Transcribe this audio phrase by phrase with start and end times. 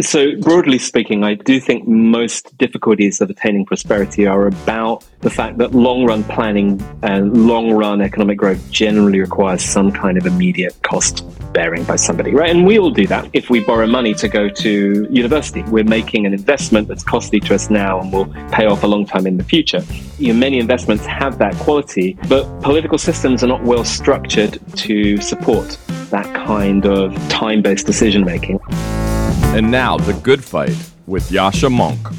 [0.00, 5.56] So, broadly speaking, I do think most difficulties of attaining prosperity are about the fact
[5.56, 10.76] that long run planning and long run economic growth generally requires some kind of immediate
[10.82, 11.24] cost
[11.54, 12.50] bearing by somebody, right?
[12.50, 13.30] And we all do that.
[13.32, 17.54] If we borrow money to go to university, we're making an investment that's costly to
[17.54, 19.82] us now and will pay off a long time in the future.
[20.18, 25.16] You know, many investments have that quality, but political systems are not well structured to
[25.22, 25.78] support
[26.10, 28.60] that kind of time based decision making.
[29.56, 32.12] And now, The Good Fight with Yascha Mounk.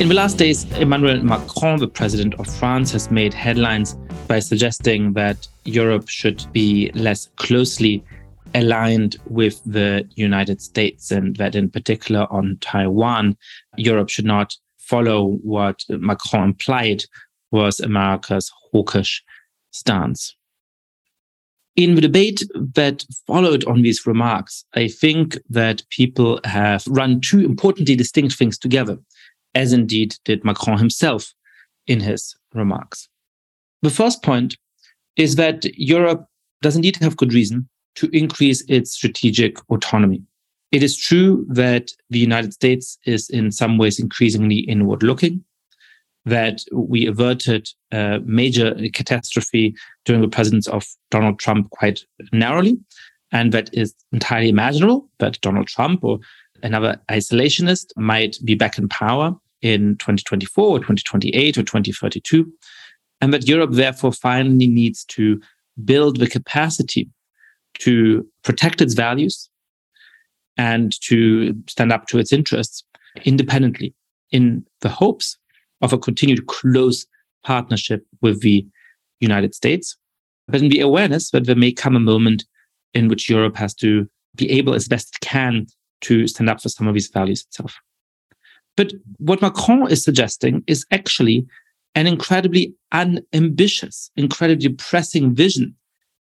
[0.00, 3.94] In the last days, Emmanuel Macron, the president of France, has made headlines
[4.28, 8.04] by suggesting that Europe should be less closely
[8.54, 13.36] aligned with the United States, and that in particular on Taiwan,
[13.76, 17.02] Europe should not follow what Macron implied
[17.50, 19.24] was America's hawkish
[19.72, 20.36] stance.
[21.78, 22.42] In the debate
[22.74, 28.58] that followed on these remarks, I think that people have run two importantly distinct things
[28.58, 28.98] together,
[29.54, 31.32] as indeed did Macron himself
[31.86, 33.08] in his remarks.
[33.82, 34.56] The first point
[35.14, 36.26] is that Europe
[36.62, 40.24] does indeed have good reason to increase its strategic autonomy.
[40.72, 45.44] It is true that the United States is in some ways increasingly inward looking
[46.28, 52.78] that we averted a major catastrophe during the presidency of Donald Trump quite narrowly.
[53.32, 56.18] And that is entirely imaginable that Donald Trump or
[56.62, 62.50] another isolationist might be back in power in 2024 or 2028 or 2032.
[63.20, 65.40] And that Europe therefore finally needs to
[65.84, 67.10] build the capacity
[67.80, 69.48] to protect its values
[70.56, 72.82] and to stand up to its interests
[73.24, 73.94] independently
[74.30, 75.38] in the hopes
[75.82, 77.06] of a continued close
[77.44, 78.66] partnership with the
[79.20, 79.96] United States,
[80.46, 82.44] but in the awareness that there may come a moment
[82.94, 85.66] in which Europe has to be able as best it can
[86.00, 87.74] to stand up for some of these values itself.
[88.76, 91.46] But what Macron is suggesting is actually
[91.94, 95.74] an incredibly unambitious, incredibly depressing vision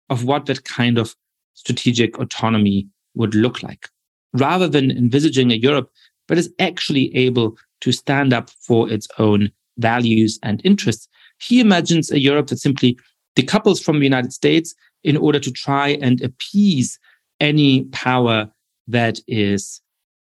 [0.08, 1.16] of what that kind of
[1.54, 3.88] strategic autonomy would look like.
[4.32, 5.90] Rather than envisaging a Europe
[6.28, 11.08] that is actually able to stand up for its own values and interests.
[11.38, 12.98] He imagines a Europe that simply
[13.36, 16.98] decouples from the United States in order to try and appease
[17.40, 18.48] any power
[18.86, 19.80] that is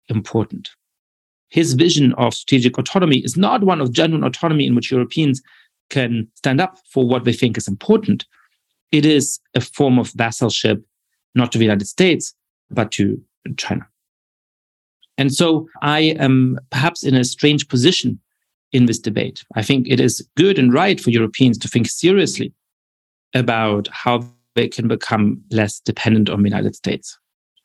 [0.09, 0.71] important.
[1.49, 5.43] His vision of strategic autonomy is not one of genuine autonomy in which Europeans
[5.91, 8.25] can stand up for what they think is important.
[8.91, 10.83] It is a form of vassalship,
[11.35, 12.35] not to the United States,
[12.71, 13.21] but to
[13.59, 13.87] China.
[15.23, 18.19] And so I am perhaps in a strange position
[18.73, 19.45] in this debate.
[19.55, 22.53] I think it is good and right for Europeans to think seriously
[23.33, 27.17] about how they can become less dependent on the United States,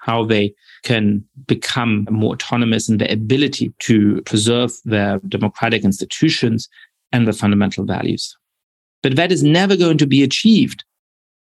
[0.01, 0.53] how they
[0.84, 6.69] can become more autonomous in their ability to preserve their democratic institutions
[7.12, 8.38] and their fundamental values.
[9.01, 10.85] But that is never going to be achieved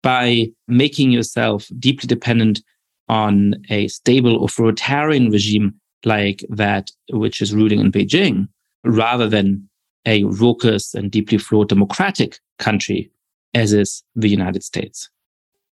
[0.03, 2.61] by making yourself deeply dependent
[3.09, 5.73] on a stable authoritarian regime
[6.05, 8.47] like that which is ruling in Beijing,
[8.83, 9.67] rather than
[10.05, 13.11] a raucous and deeply flawed democratic country
[13.53, 15.09] as is the United States.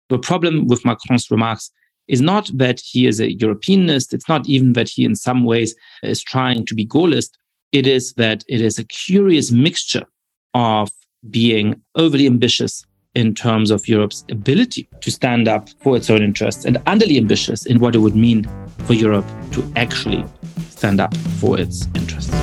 [0.09, 1.71] The problem with Macron's remarks
[2.09, 4.15] is not that he is a Europeanist.
[4.15, 7.31] It's not even that he, in some ways, is trying to be Gaullist.
[7.73, 10.07] It is that it is a curious mixture
[10.55, 10.91] of
[11.31, 12.85] being overly ambitious
[13.17, 17.65] in terms of Europe's ability to stand up for its own interests and underly ambitious
[17.65, 18.47] in what it would mean
[18.85, 20.23] for Europe to actually
[20.69, 22.35] stand up for its interests.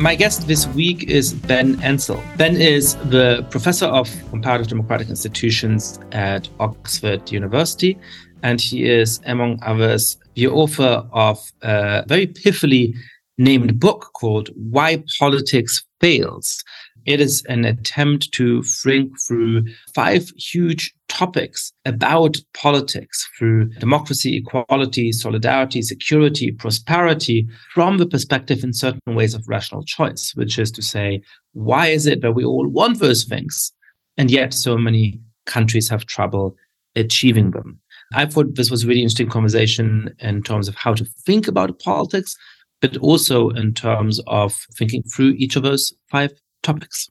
[0.00, 2.22] My guest this week is Ben Ansell.
[2.36, 7.98] Ben is the professor of comparative democratic institutions at Oxford University,
[8.42, 12.94] and he is, among others, the author of a very pithily
[13.38, 16.62] named book called Why Politics Fails
[17.08, 19.64] it is an attempt to think through
[19.94, 28.74] five huge topics about politics through democracy, equality, solidarity, security, prosperity from the perspective in
[28.74, 31.22] certain ways of rational choice, which is to say,
[31.54, 33.72] why is it that we all want those things?
[34.18, 36.56] And yet so many countries have trouble
[36.94, 37.80] achieving them.
[38.14, 41.78] I thought this was a really interesting conversation in terms of how to think about
[41.78, 42.34] politics,
[42.80, 46.32] but also in terms of thinking through each of those five
[46.62, 47.08] topics.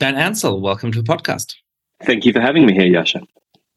[0.00, 1.54] Ben Ansell, welcome to the podcast.
[2.04, 3.24] Thank you for having me here, Yascha.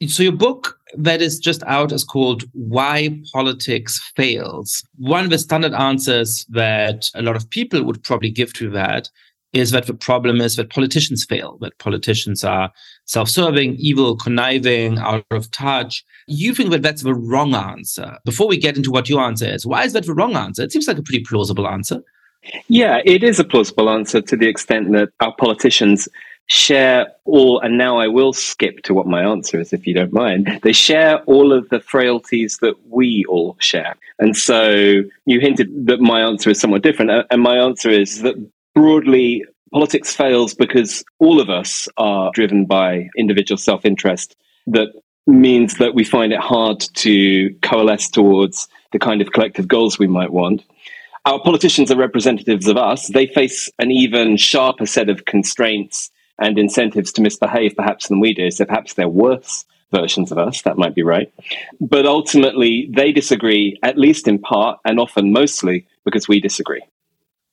[0.07, 4.83] So, your book that is just out is called Why Politics Fails.
[4.97, 9.09] One of the standard answers that a lot of people would probably give to that
[9.53, 12.71] is that the problem is that politicians fail, that politicians are
[13.05, 16.03] self serving, evil, conniving, out of touch.
[16.27, 18.17] You think that that's the wrong answer.
[18.25, 20.63] Before we get into what your answer is, why is that the wrong answer?
[20.63, 22.01] It seems like a pretty plausible answer.
[22.67, 26.09] Yeah, it is a plausible answer to the extent that our politicians
[26.47, 30.11] share all, and now I will skip to what my answer is, if you don't
[30.11, 30.59] mind.
[30.61, 33.95] They share all of the frailties that we all share.
[34.19, 37.11] And so you hinted that my answer is somewhat different.
[37.11, 38.35] Uh, and my answer is that
[38.73, 44.35] broadly, politics fails because all of us are driven by individual self interest.
[44.67, 44.89] That
[45.25, 50.07] means that we find it hard to coalesce towards the kind of collective goals we
[50.07, 50.63] might want.
[51.25, 53.07] Our politicians are representatives of us.
[53.07, 58.33] They face an even sharper set of constraints and incentives to misbehave, perhaps, than we
[58.33, 58.51] do.
[58.51, 60.63] So perhaps they're worse versions of us.
[60.63, 61.31] That might be right.
[61.79, 66.81] But ultimately, they disagree, at least in part, and often mostly because we disagree.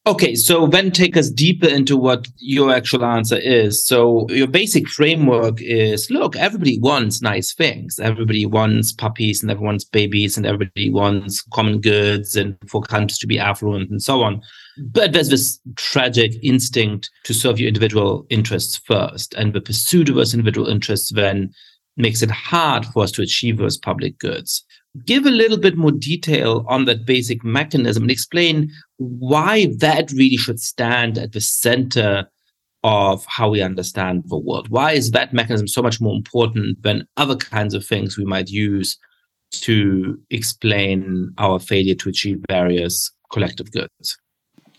[0.07, 3.85] Okay, so then take us deeper into what your actual answer is.
[3.85, 7.99] So, your basic framework is look, everybody wants nice things.
[7.99, 13.19] Everybody wants puppies and everyone wants babies and everybody wants common goods and for countries
[13.19, 14.41] to be affluent and so on.
[14.79, 19.35] But there's this tragic instinct to serve your individual interests first.
[19.35, 21.53] And the pursuit of those individual interests then
[21.99, 24.65] makes it hard for us to achieve those public goods
[25.07, 30.37] give a little bit more detail on that basic mechanism and explain why that really
[30.37, 32.29] should stand at the center
[32.83, 34.69] of how we understand the world.
[34.69, 38.49] Why is that mechanism so much more important than other kinds of things we might
[38.49, 38.99] use
[39.53, 44.19] to explain our failure to achieve various collective goods?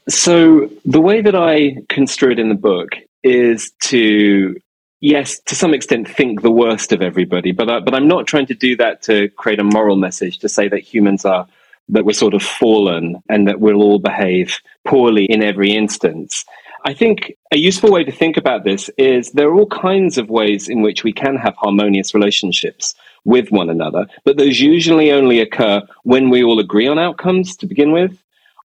[0.09, 2.89] So, the way that I construe it in the book
[3.23, 4.55] is to
[5.01, 7.51] yes, to some extent, think the worst of everybody.
[7.51, 10.49] But I, but I'm not trying to do that to create a moral message to
[10.49, 11.47] say that humans are
[11.89, 16.45] that we're sort of fallen and that we'll all behave poorly in every instance.
[16.85, 20.29] I think a useful way to think about this is there are all kinds of
[20.29, 22.95] ways in which we can have harmonious relationships
[23.25, 27.67] with one another, but those usually only occur when we all agree on outcomes to
[27.67, 28.17] begin with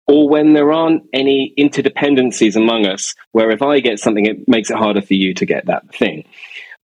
[0.07, 4.69] or when there aren't any interdependencies among us, where if I get something, it makes
[4.69, 6.25] it harder for you to get that thing.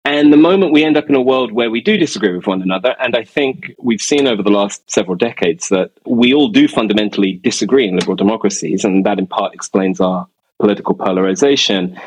[0.06, 2.62] And the moment we end up in a world where we do disagree with one
[2.62, 6.68] another, and I think we've seen over the last several decades that we all do
[6.68, 10.26] fundamentally disagree in liberal democracies, and that in part explains our
[10.60, 12.00] political polarization,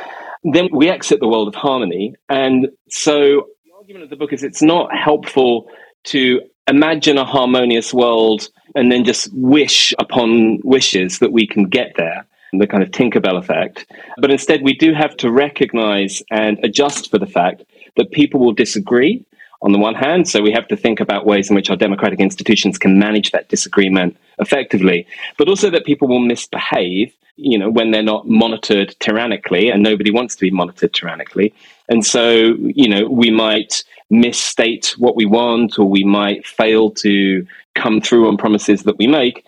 [0.45, 2.15] then we exit the world of harmony.
[2.29, 5.69] And so the argument of the book is it's not helpful
[6.05, 6.41] to
[6.71, 12.25] imagine a harmonious world and then just wish upon wishes that we can get there
[12.53, 13.87] the kind of Tinkerbell effect.
[14.19, 17.63] But instead, we do have to recognize and adjust for the fact
[17.97, 19.25] that people will disagree
[19.63, 20.29] on the one hand.
[20.29, 23.49] So we have to think about ways in which our democratic institutions can manage that
[23.49, 25.07] disagreement effectively,
[25.39, 30.11] but also that people will misbehave, you know, when they're not monitored tyrannically, and nobody
[30.11, 31.55] wants to be monitored tyrannically.
[31.89, 37.47] And so, you know, we might misstate what we want, or we might fail to
[37.75, 39.45] come through on promises that we make.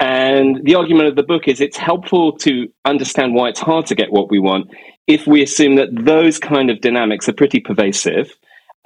[0.00, 3.94] And the argument of the book is it's helpful to understand why it's hard to
[3.94, 4.70] get what we want
[5.10, 8.32] if we assume that those kind of dynamics are pretty pervasive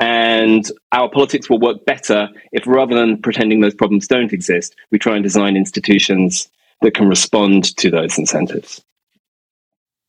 [0.00, 4.98] and our politics will work better if rather than pretending those problems don't exist, we
[4.98, 6.48] try and design institutions
[6.80, 8.82] that can respond to those incentives.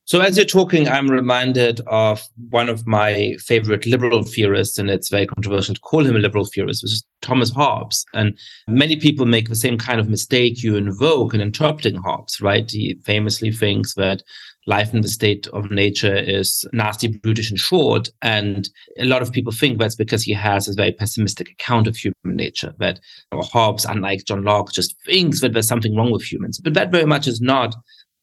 [0.08, 5.10] So, as you're talking, I'm reminded of one of my favorite liberal theorists, and it's
[5.10, 8.06] very controversial to call him a liberal theorist, which is Thomas Hobbes.
[8.14, 12.70] And many people make the same kind of mistake you invoke in interpreting Hobbes, right?
[12.70, 14.22] He famously thinks that
[14.68, 18.08] life in the state of nature is nasty, brutish, and short.
[18.22, 18.70] And
[19.00, 22.16] a lot of people think that's because he has a very pessimistic account of human
[22.36, 23.00] nature, that
[23.34, 26.60] Hobbes, unlike John Locke, just thinks that there's something wrong with humans.
[26.60, 27.76] But that very much is not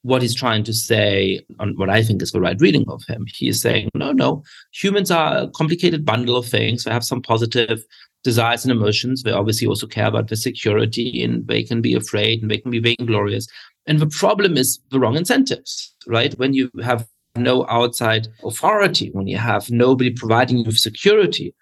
[0.02, 3.24] what he's trying to say on what I think is the right reading of him.
[3.32, 4.42] He is saying, no, no,
[4.72, 6.84] humans are a complicated bundle of things.
[6.84, 7.84] They have some positive
[8.24, 9.22] desires and emotions.
[9.22, 12.70] They obviously also care about the security and they can be afraid and they can
[12.70, 13.46] be vainglorious.
[13.86, 16.36] And the problem is the wrong incentives, right?
[16.38, 17.06] When you have
[17.36, 21.54] no outside authority, when you have nobody providing you with security,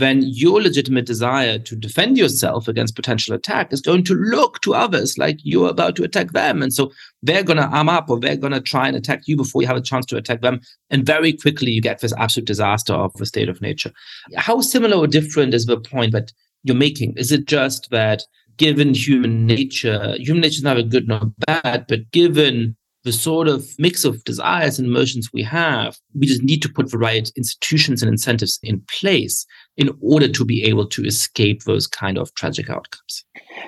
[0.00, 4.74] then your legitimate desire to defend yourself against potential attack is going to look to
[4.74, 6.62] others like you're about to attack them.
[6.62, 6.90] And so
[7.22, 9.68] they're going to arm up or they're going to try and attack you before you
[9.68, 10.60] have a chance to attack them.
[10.90, 13.92] And very quickly, you get this absolute disaster of the state of nature.
[14.36, 16.32] How similar or different is the point that
[16.64, 17.14] you're making?
[17.16, 18.22] Is it just that
[18.56, 23.66] given human nature, human nature is neither good nor bad, but given the sort of
[23.78, 28.02] mix of desires and emotions we have, we just need to put the right institutions
[28.02, 29.46] and incentives in place
[29.80, 33.24] in order to be able to escape those kind of tragic outcomes.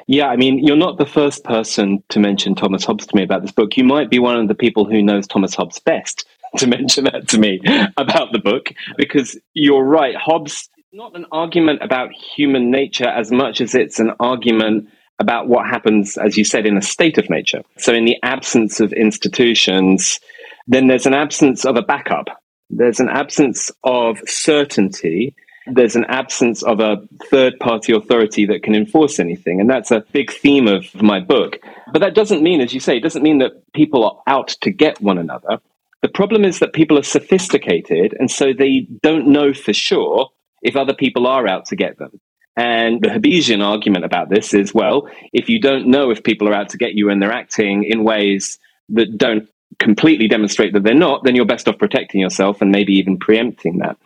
[0.06, 3.40] Yeah, I mean, you're not the first person to mention Thomas Hobbes to me about
[3.40, 3.78] this book.
[3.78, 6.26] You might be one of the people who knows Thomas Hobbes best
[6.58, 7.60] to mention that to me
[7.96, 10.14] about the book, because you're right.
[10.14, 15.48] Hobbes is not an argument about human nature as much as it's an argument about
[15.48, 17.62] what happens, as you said, in a state of nature.
[17.78, 20.20] So, in the absence of institutions,
[20.66, 22.26] then there's an absence of a backup.
[22.68, 25.34] There's an absence of certainty
[25.66, 26.96] there's an absence of a
[27.30, 29.60] third party authority that can enforce anything.
[29.60, 31.58] And that's a big theme of my book.
[31.92, 34.70] But that doesn't mean, as you say, it doesn't mean that people are out to
[34.70, 35.60] get one another.
[36.02, 40.74] The problem is that people are sophisticated, and so they don't know for sure if
[40.74, 42.20] other people are out to get them.
[42.56, 46.54] And the Hobbesian argument about this is well, if you don't know if people are
[46.54, 48.58] out to get you and they're acting in ways
[48.90, 52.92] that don't completely demonstrate that they're not, then you're best off protecting yourself and maybe
[52.92, 53.96] even preempting that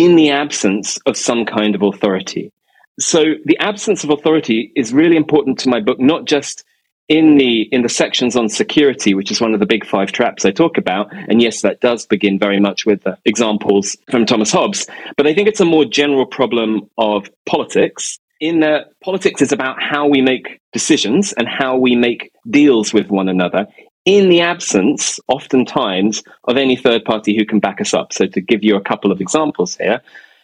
[0.00, 2.50] in the absence of some kind of authority.
[2.98, 6.64] So the absence of authority is really important to my book, not just
[7.08, 10.46] in the in the sections on security, which is one of the big five traps
[10.46, 11.08] I talk about.
[11.12, 14.86] And yes, that does begin very much with the examples from Thomas Hobbes.
[15.18, 18.18] But I think it's a more general problem of politics.
[18.40, 23.10] In that politics is about how we make decisions and how we make deals with
[23.10, 23.66] one another
[24.04, 28.12] in the absence, oftentimes, of any third party who can back us up.
[28.12, 30.00] So, to give you a couple of examples here,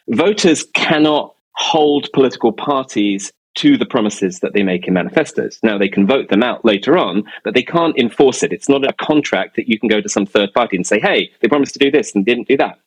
[0.08, 5.58] voters cannot hold political parties to the promises that they make in manifestos.
[5.62, 8.52] Now, they can vote them out later on, but they can't enforce it.
[8.52, 11.30] It's not a contract that you can go to some third party and say, hey,
[11.40, 12.78] they promised to do this and didn't do that.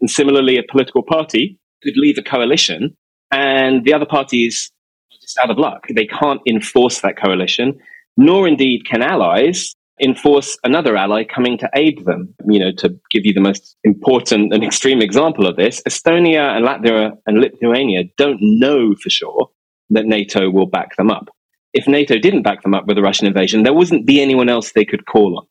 [0.00, 2.96] And similarly, a political party could leave a coalition
[3.30, 4.70] and the other parties
[5.12, 5.86] are just out of luck.
[5.94, 7.78] They can't enforce that coalition,
[8.16, 12.34] nor indeed can allies enforce another ally coming to aid them.
[12.48, 16.66] You know, to give you the most important and extreme example of this, Estonia and
[16.66, 19.50] Latvia and Lithuania don't know for sure
[19.90, 21.28] that NATO will back them up.
[21.72, 24.72] If NATO didn't back them up with the Russian invasion, there wouldn't be anyone else
[24.72, 25.46] they could call on.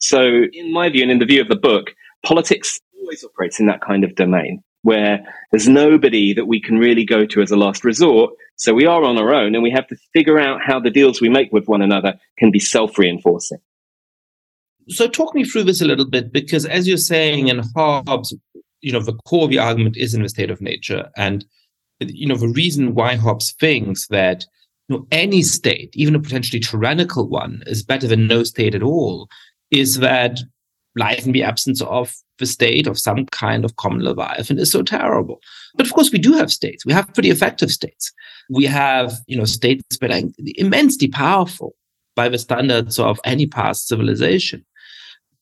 [0.00, 1.90] So, in my view, and in the view of the book,
[2.24, 7.04] politics always operates in that kind of domain where there's nobody that we can really
[7.04, 8.30] go to as a last resort.
[8.56, 11.20] So we are on our own and we have to figure out how the deals
[11.20, 13.58] we make with one another can be self reinforcing.
[14.88, 18.34] So talk me through this a little bit, because as you're saying in Hobbes,
[18.80, 21.10] you know, the core of the argument is in the state of nature.
[21.16, 21.44] And,
[22.00, 24.46] you know, the reason why Hobbes thinks that
[24.88, 28.82] you know, any state, even a potentially tyrannical one, is better than no state at
[28.82, 29.28] all,
[29.70, 30.40] is that
[30.96, 34.82] life in the absence of the state of some kind of common leviathan is so
[34.82, 35.40] terrible.
[35.76, 36.86] But of course, we do have states.
[36.86, 38.12] We have pretty effective states.
[38.48, 40.22] We have, you know, states that are
[40.56, 41.74] immensely powerful
[42.16, 44.64] by the standards of any past civilization.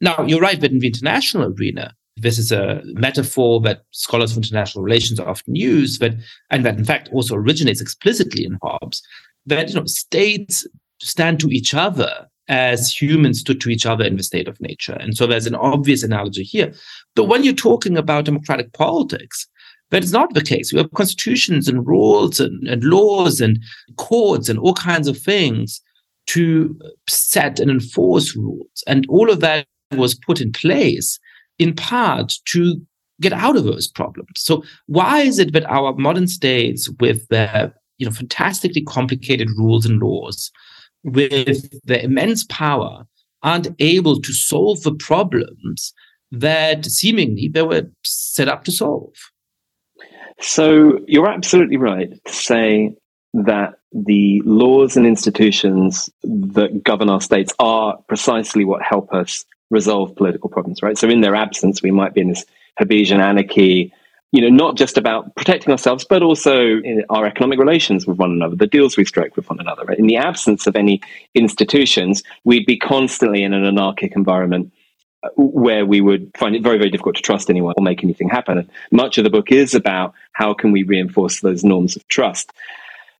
[0.01, 4.39] Now, you're right that in the international arena, this is a metaphor that scholars of
[4.39, 6.15] international relations often use, that,
[6.51, 9.03] and that in fact also originates explicitly in Hobbes,
[9.47, 10.67] that you know, states
[11.01, 14.95] stand to each other as humans stood to each other in the state of nature.
[14.95, 16.73] And so there's an obvious analogy here.
[17.15, 19.47] But when you're talking about democratic politics,
[19.91, 20.73] that is not the case.
[20.73, 23.63] We have constitutions and rules and, and laws and
[23.97, 25.81] courts and all kinds of things
[26.29, 28.83] to set and enforce rules.
[28.87, 31.19] And all of that was put in place
[31.59, 32.81] in part to
[33.21, 34.29] get out of those problems.
[34.37, 39.87] So why is it that our modern states with their you know fantastically complicated rules
[39.87, 40.51] and laws
[41.03, 43.07] with their immense power
[43.43, 45.95] aren't able to solve the problems
[46.33, 49.15] that seemingly they were set up to solve?
[50.41, 52.95] So you're absolutely right to say
[53.33, 60.15] that the laws and institutions that govern our states are precisely what help us resolve
[60.17, 60.99] political problems, right?
[60.99, 62.45] So in their absence, we might be in this
[62.81, 63.93] Hobbesian anarchy,
[64.33, 66.81] you know, not just about protecting ourselves, but also
[67.11, 69.85] our economic relations with one another, the deals we strike with one another.
[69.85, 69.99] Right?
[69.99, 71.01] In the absence of any
[71.35, 74.73] institutions, we'd be constantly in an anarchic environment
[75.23, 78.29] uh, where we would find it very, very difficult to trust anyone or make anything
[78.29, 78.59] happen.
[78.59, 82.53] And much of the book is about how can we reinforce those norms of trust.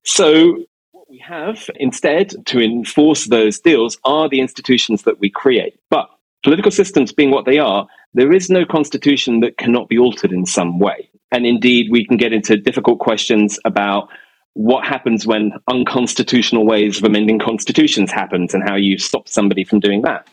[0.03, 5.79] So what we have instead to enforce those deals are the institutions that we create.
[5.89, 6.09] But
[6.43, 10.45] political systems being what they are, there is no constitution that cannot be altered in
[10.45, 11.09] some way.
[11.31, 14.09] And indeed, we can get into difficult questions about
[14.53, 19.79] what happens when unconstitutional ways of amending constitutions happens and how you stop somebody from
[19.79, 20.27] doing that.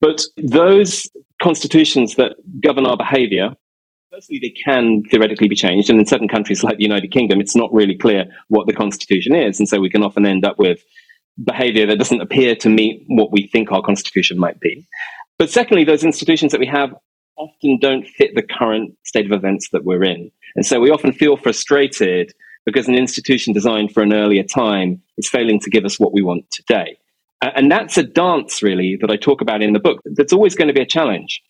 [0.00, 1.10] But those
[1.42, 3.54] constitutions that govern our behavior,
[4.12, 5.90] firstly, they can theoretically be changed.
[5.90, 9.34] And in certain countries like the United Kingdom, it's not really clear what the constitution
[9.34, 9.58] is.
[9.58, 10.84] And so we can often end up with
[11.42, 14.86] behavior that doesn't appear to meet what we think our constitution might be.
[15.38, 16.94] But secondly, those institutions that we have
[17.36, 20.30] often don't fit the current state of events that we're in.
[20.54, 22.32] And so we often feel frustrated
[22.64, 26.22] because an institution designed for an earlier time is failing to give us what we
[26.22, 26.96] want today.
[27.40, 30.00] And that's a dance, really, that I talk about in the book.
[30.04, 31.42] That's always going to be a challenge.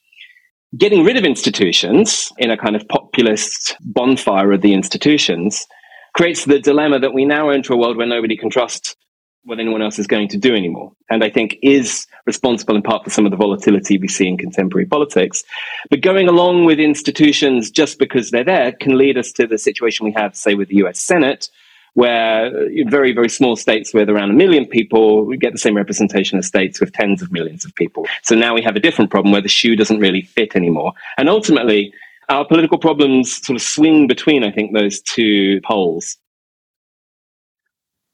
[0.78, 5.66] Getting rid of institutions in a kind of populist bonfire of the institutions
[6.14, 8.96] creates the dilemma that we now enter a world where nobody can trust
[9.44, 10.92] what anyone else is going to do anymore.
[11.10, 14.38] And I think is responsible in part for some of the volatility we see in
[14.38, 15.42] contemporary politics.
[15.90, 20.06] But going along with institutions just because they're there can lead us to the situation
[20.06, 21.48] we have, say, with the US Senate,
[21.94, 22.50] where
[22.86, 26.46] very, very small states with around a million people we get the same representation as
[26.46, 28.06] states with tens of millions of people.
[28.22, 30.92] So now we have a different problem where the shoe doesn't really fit anymore.
[31.18, 31.92] And ultimately,
[32.28, 36.16] our political problems sort of swing between, I think, those two poles.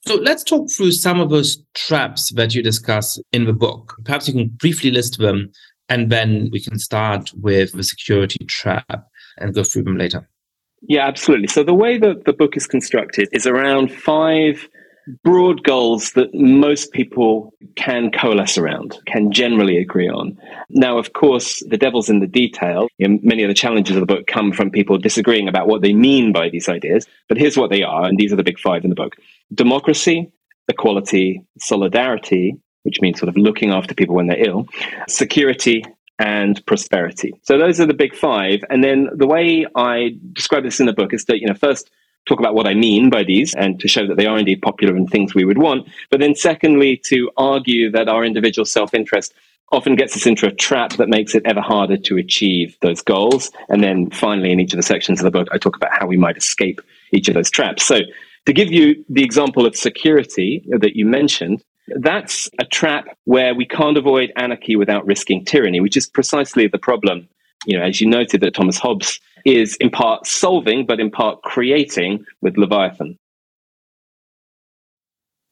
[0.09, 3.95] So let's talk through some of those traps that you discuss in the book.
[4.07, 5.53] Perhaps you can briefly list them,
[5.91, 10.27] and then we can start with the security trap and go through them later.
[10.81, 11.49] Yeah, absolutely.
[11.49, 14.67] So the way that the book is constructed is around five
[15.25, 20.37] broad goals that most people can coalesce around, can generally agree on.
[20.71, 22.89] Now, of course, the devil's in the detail.
[22.99, 25.83] You know, many of the challenges of the book come from people disagreeing about what
[25.83, 27.07] they mean by these ideas.
[27.29, 29.17] But here's what they are, and these are the big five in the book
[29.55, 30.31] democracy,
[30.69, 34.67] equality, solidarity, which means sort of looking after people when they're ill,
[35.09, 35.85] security,
[36.19, 37.33] and prosperity.
[37.43, 38.65] So those are the big five.
[38.71, 41.91] And then the way I describe this in the book is that, you know, first
[42.27, 44.95] talk about what I mean by these and to show that they are indeed popular
[44.95, 45.89] and things we would want.
[46.11, 49.33] But then secondly, to argue that our individual self-interest
[49.71, 53.51] often gets us into a trap that makes it ever harder to achieve those goals.
[53.69, 56.07] And then finally, in each of the sections of the book, I talk about how
[56.07, 56.81] we might escape
[57.13, 57.85] each of those traps.
[57.85, 58.01] So
[58.47, 61.63] to give you the example of security that you mentioned,
[61.97, 66.79] that's a trap where we can't avoid anarchy without risking tyranny, which is precisely the
[66.79, 67.29] problem.
[67.67, 71.43] You know, as you noted, that Thomas Hobbes is in part solving, but in part
[71.43, 73.19] creating with Leviathan.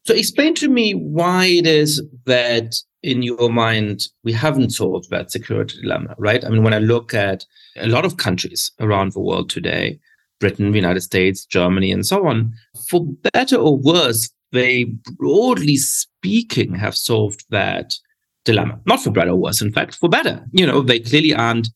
[0.06, 5.32] So, explain to me why it is that, in your mind, we haven't solved that
[5.32, 6.44] security dilemma, right?
[6.44, 7.44] I mean, when I look at
[7.76, 9.98] a lot of countries around the world today,
[10.40, 12.52] Britain, the United States, Germany, and so on.
[12.88, 14.84] For better or worse, they
[15.18, 17.94] broadly speaking have solved that
[18.44, 18.78] dilemma.
[18.86, 20.44] Not for better or worse, in fact, for better.
[20.52, 21.68] You know, they clearly aren't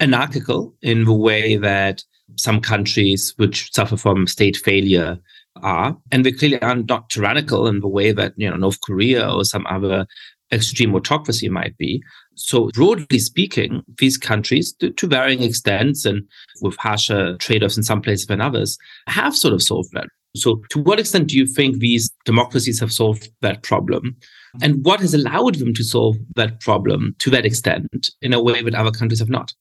[0.00, 2.02] anarchical in the way that
[2.36, 5.18] some countries which suffer from state failure
[5.62, 5.96] are.
[6.12, 9.44] And they clearly are not tyrannical in the way that, you know, North Korea or
[9.44, 10.06] some other
[10.52, 12.02] extreme autocracy might be.
[12.34, 16.22] So, broadly speaking, these countries, to, to varying extents and
[16.60, 18.76] with harsher trade offs in some places than others,
[19.08, 20.08] have sort of solved that.
[20.36, 24.16] So, to what extent do you think these democracies have solved that problem?
[24.62, 28.62] And what has allowed them to solve that problem to that extent in a way
[28.62, 29.52] that other countries have not?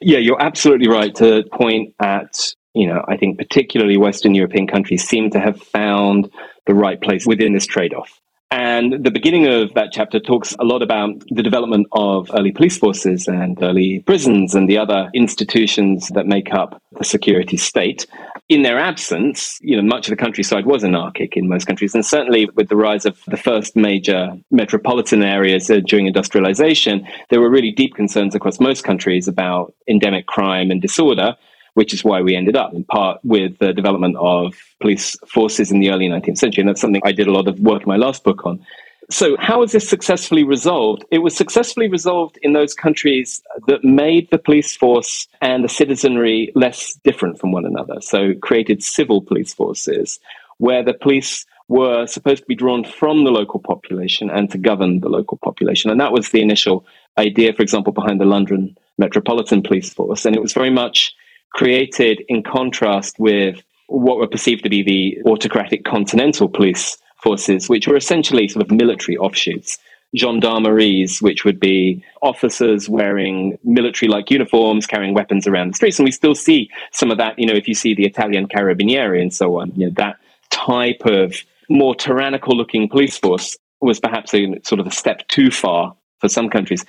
[0.00, 5.04] Yeah, you're absolutely right to point at, you know, I think particularly Western European countries
[5.04, 6.30] seem to have found
[6.66, 8.20] the right place within this trade off.
[8.52, 12.76] And the beginning of that chapter talks a lot about the development of early police
[12.76, 18.06] forces and early prisons and the other institutions that make up the security state.
[18.48, 21.94] In their absence, you know, much of the countryside was anarchic in most countries.
[21.94, 27.40] And certainly with the rise of the first major metropolitan areas uh, during industrialization, there
[27.40, 31.36] were really deep concerns across most countries about endemic crime and disorder
[31.74, 35.80] which is why we ended up in part with the development of police forces in
[35.80, 36.62] the early 19th century.
[36.62, 38.64] And that's something I did a lot of work in my last book on.
[39.10, 41.04] So, how was this successfully resolved?
[41.10, 46.52] It was successfully resolved in those countries that made the police force and the citizenry
[46.54, 48.00] less different from one another.
[48.00, 50.20] So, created civil police forces
[50.58, 55.00] where the police were supposed to be drawn from the local population and to govern
[55.00, 55.90] the local population.
[55.90, 56.84] And that was the initial
[57.18, 60.24] idea, for example, behind the London Metropolitan Police Force.
[60.24, 61.14] And it was very much
[61.52, 67.88] created in contrast with what were perceived to be the autocratic continental police forces, which
[67.88, 69.78] were essentially sort of military offshoots.
[70.16, 76.00] Gendarmeries, which would be officers wearing military like uniforms, carrying weapons around the streets.
[76.00, 79.22] And we still see some of that, you know, if you see the Italian Carabinieri
[79.22, 80.16] and so on, you know, that
[80.50, 81.36] type of
[81.68, 86.28] more tyrannical looking police force was perhaps a sort of a step too far for
[86.28, 86.84] some countries.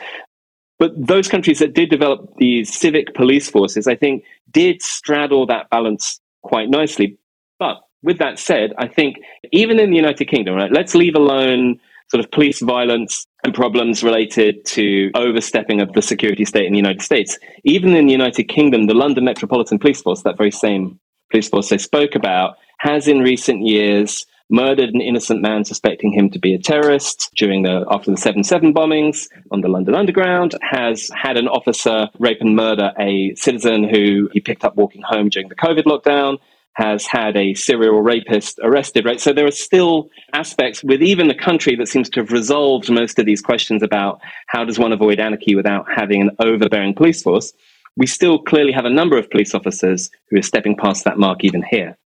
[0.82, 5.70] But those countries that did develop these civic police forces, I think, did straddle that
[5.70, 7.20] balance quite nicely.
[7.60, 9.17] But with that said, I think
[9.52, 14.04] even in the United Kingdom, right, let's leave alone sort of police violence and problems
[14.04, 17.38] related to overstepping of the security state in the United States.
[17.63, 21.72] Even in the United Kingdom, the London Metropolitan Police Force, that very same police force
[21.72, 26.54] I spoke about, has in recent years murdered an innocent man suspecting him to be
[26.54, 31.48] a terrorist during the after the 7-7 bombings on the London Underground, has had an
[31.48, 35.84] officer rape and murder a citizen who he picked up walking home during the COVID
[35.84, 36.38] lockdown,
[36.74, 39.20] has had a serial rapist arrested, right?
[39.20, 43.20] So there are still aspects with even a country that seems to have resolved most
[43.20, 47.52] of these questions about how does one avoid anarchy without having an overbearing police force.
[47.98, 51.44] We still clearly have a number of police officers who are stepping past that mark
[51.44, 51.98] even here.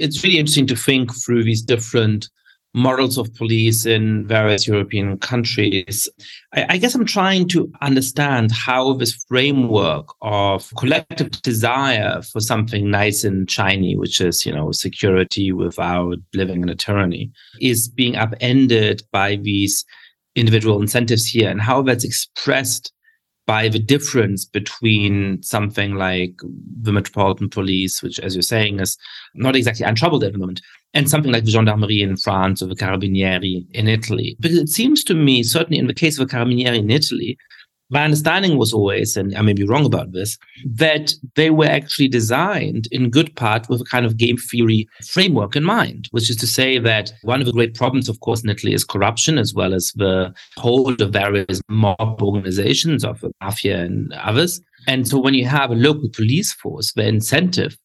[0.00, 2.28] It's really interesting to think through these different
[2.72, 6.08] models of police in various European countries.
[6.54, 12.90] I, I, guess I'm trying to understand how this framework of collective desire for something
[12.90, 18.16] nice and shiny, which is, you know, security without living in a tyranny, is being
[18.16, 19.84] upended by these
[20.36, 22.92] individual incentives here and how that's expressed
[23.50, 26.34] by the difference between something like
[26.82, 28.96] the Metropolitan Police, which, as you're saying, is
[29.34, 30.62] not exactly untroubled at the moment,
[30.94, 34.36] and something like the Gendarmerie in France or the Carabinieri in Italy.
[34.38, 37.36] But it seems to me, certainly in the case of the Carabinieri in Italy,
[37.90, 42.08] my understanding was always, and I may be wrong about this, that they were actually
[42.08, 46.36] designed in good part with a kind of game theory framework in mind, which is
[46.36, 49.52] to say that one of the great problems, of course, in Italy is corruption, as
[49.52, 54.60] well as the hold of various mob organizations of mafia and others.
[54.86, 57.76] And so when you have a local police force, the incentive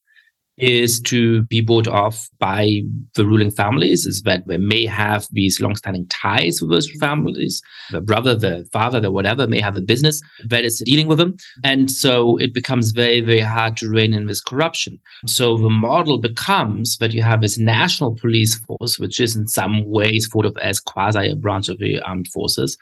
[0.58, 2.82] is to be bought off by
[3.16, 7.62] the ruling families, is that they may have these long-standing ties with those families.
[7.92, 11.36] The brother, the father, the whatever may have a business that is dealing with them.
[11.64, 15.00] And so it becomes very, very hard to rein in this corruption.
[15.26, 19.84] So the model becomes that you have this national police force, which is in some
[19.86, 22.78] ways thought of as quasi a branch of the armed forces.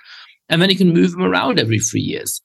[0.49, 2.39] And then you can move them around every three years.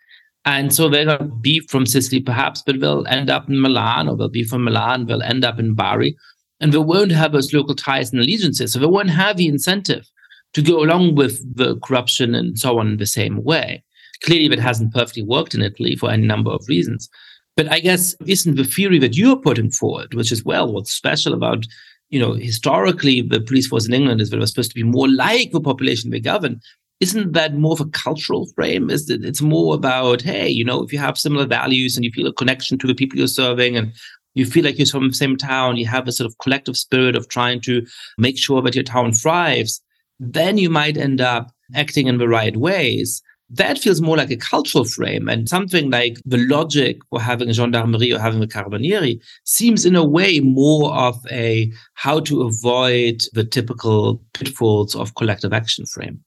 [0.48, 4.30] And so they'll be from Sicily perhaps, but they'll end up in Milan or they'll
[4.30, 6.16] be from Milan, they'll end up in Bari.
[6.58, 8.72] And they won't have those local ties and allegiances.
[8.72, 10.08] So they won't have the incentive
[10.54, 13.84] to go along with the corruption and so on in the same way.
[14.24, 17.10] Clearly, that hasn't perfectly worked in Italy for any number of reasons.
[17.54, 21.34] But I guess isn't the theory that you're putting forward, which is well, what's special
[21.34, 21.66] about,
[22.08, 24.82] you know, historically the police force in England is that it was supposed to be
[24.82, 26.58] more like the population they govern
[27.00, 28.90] isn't that more of a cultural frame?
[28.90, 32.10] Is that it's more about, hey, you know, if you have similar values and you
[32.10, 33.92] feel a connection to the people you're serving and
[34.34, 37.16] you feel like you're from the same town, you have a sort of collective spirit
[37.16, 37.86] of trying to
[38.18, 39.80] make sure that your town thrives,
[40.18, 43.22] then you might end up acting in the right ways.
[43.50, 47.54] That feels more like a cultural frame and something like the logic for having a
[47.54, 53.22] gendarmerie or having a carabinieri seems in a way more of a how to avoid
[53.32, 56.22] the typical pitfalls of collective action frame.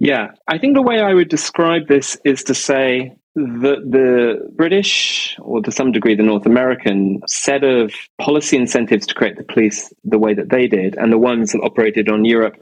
[0.00, 5.36] Yeah, I think the way I would describe this is to say that the British,
[5.38, 9.92] or to some degree the North American, set of policy incentives to create the police
[10.02, 12.56] the way that they did, and the ones that operated on Europe.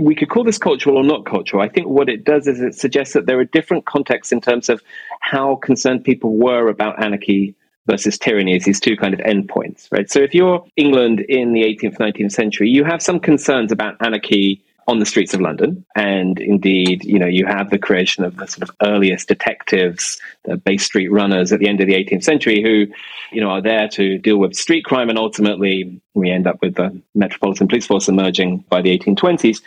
[0.00, 1.62] We could call this cultural or not cultural.
[1.62, 4.70] I think what it does is it suggests that there are different contexts in terms
[4.70, 4.82] of
[5.20, 7.54] how concerned people were about anarchy
[7.86, 10.10] versus tyranny as these two kind of endpoints, right?
[10.10, 14.64] So if you're England in the 18th, 19th century, you have some concerns about anarchy
[14.88, 15.84] on the streets of London.
[15.94, 20.56] And indeed, you know, you have the creation of the sort of earliest detectives, the
[20.56, 22.86] Bow Street runners at the end of the 18th century who,
[23.30, 25.10] you know, are there to deal with street crime.
[25.10, 29.60] And ultimately, we end up with the Metropolitan Police Force emerging by the 1820s.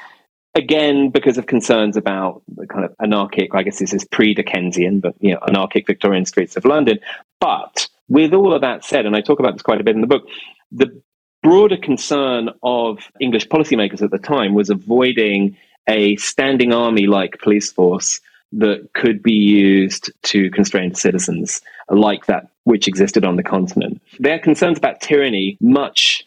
[0.55, 5.01] Again, because of concerns about the kind of anarchic, I guess this is pre Dickensian,
[5.01, 6.99] but, you know, anarchic Victorian streets of London.
[7.39, 10.01] But with all of that said, and I talk about this quite a bit in
[10.01, 10.23] the book,
[10.71, 11.01] the
[11.43, 17.71] broader concern of English policymakers at the time was avoiding a standing army like police
[17.71, 18.19] force
[18.53, 24.01] that could be used to constrain citizens like that which existed on the continent.
[24.19, 26.23] Their concerns about tyranny much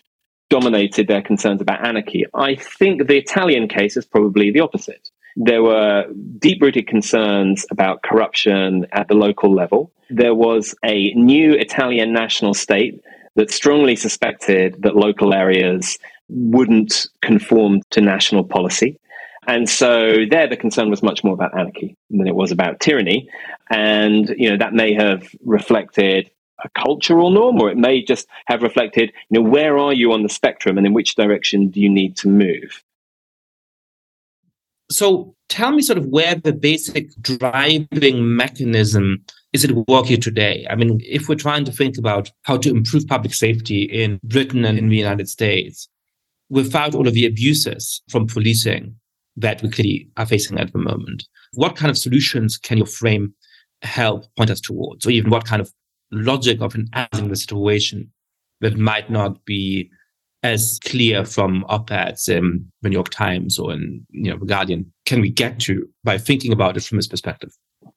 [0.50, 2.24] dominated their concerns about anarchy.
[2.34, 5.10] I think the Italian case is probably the opposite.
[5.36, 6.06] There were
[6.38, 9.92] deep rooted concerns about corruption at the local level.
[10.10, 13.02] There was a new Italian national state
[13.36, 18.98] that strongly suspected that local areas wouldn't conform to national policy.
[19.46, 23.28] And so there, the concern was much more about anarchy than it was about tyranny.
[23.70, 26.30] And, you know, that may have reflected
[26.64, 30.22] a cultural norm, or it may just have reflected, you know, where are you on
[30.22, 32.82] the spectrum and in which direction do you need to move?
[34.90, 40.66] So tell me sort of where the basic driving mechanism is it work here today.
[40.68, 44.64] I mean, if we're trying to think about how to improve public safety in Britain
[44.64, 45.88] and in the United States
[46.50, 48.96] without all of the abuses from policing
[49.36, 53.32] that we clearly are facing at the moment, what kind of solutions can your frame
[53.82, 55.06] help point us towards?
[55.06, 55.72] Or even what kind of
[56.10, 58.10] logic of analyzing the situation
[58.60, 59.88] that might not be
[60.42, 64.92] as clear from op-eds in the New York Times or in you know the Guardian
[65.06, 67.50] can we get to by thinking about it from this perspective?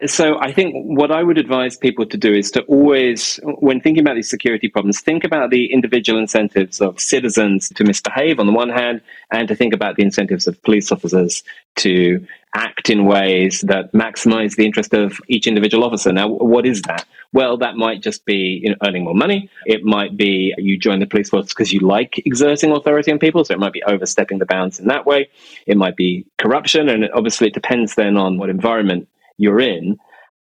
[0.06, 4.02] So I think what I would advise people to do is to always, when thinking
[4.02, 8.54] about these security problems, think about the individual incentives of citizens to misbehave on the
[8.54, 11.44] one hand, and to think about the incentives of police officers
[11.78, 16.12] to act in ways that maximize the interest of each individual officer.
[16.12, 17.06] Now, what is that?
[17.34, 19.50] Well, that might just be you know, earning more money.
[19.66, 23.44] It might be you join the police force because you like exerting authority on people.
[23.46, 25.30] So it might be overstepping the bounds in that way.
[25.66, 26.88] It might be corruption.
[26.88, 29.98] And obviously, it depends then on what environment you're in.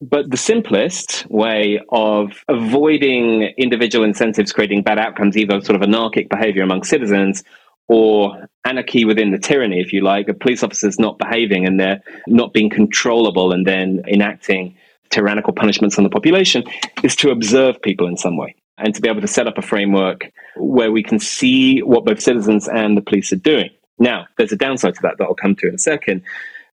[0.02, 6.30] But the simplest way of avoiding individual incentives creating bad outcomes, either sort of anarchic
[6.30, 7.43] behavior among citizens
[7.89, 12.02] or anarchy within the tyranny, if you like, of police officers not behaving and they're
[12.28, 14.78] not being controllable and then enacting
[15.10, 16.63] tyrannical punishments on the population,
[17.04, 19.62] is to observe people in some way and to be able to set up a
[19.62, 23.69] framework where we can see what both citizens and the police are doing.
[23.97, 26.21] Now, there's a downside to that that I'll come to in a second.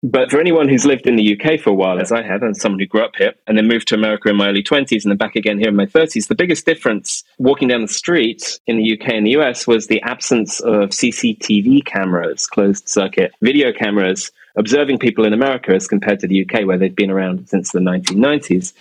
[0.05, 2.57] But for anyone who's lived in the UK for a while, as I have, and
[2.57, 5.11] someone who grew up here and then moved to America in my early 20s and
[5.11, 8.75] then back again here in my 30s, the biggest difference walking down the street in
[8.75, 14.29] the UK and the US was the absence of CCTV cameras, closed circuit video cameras,
[14.57, 17.79] observing people in America as compared to the UK, where they've been around since the
[17.79, 18.73] 1990s.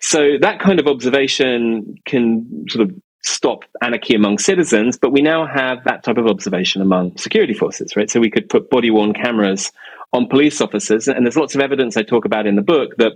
[0.00, 5.46] So that kind of observation can sort of stop anarchy among citizens, but we now
[5.46, 8.10] have that type of observation among security forces, right?
[8.10, 9.72] So we could put body worn cameras
[10.14, 11.08] on police officers.
[11.08, 13.12] And there's lots of evidence I talk about in the book that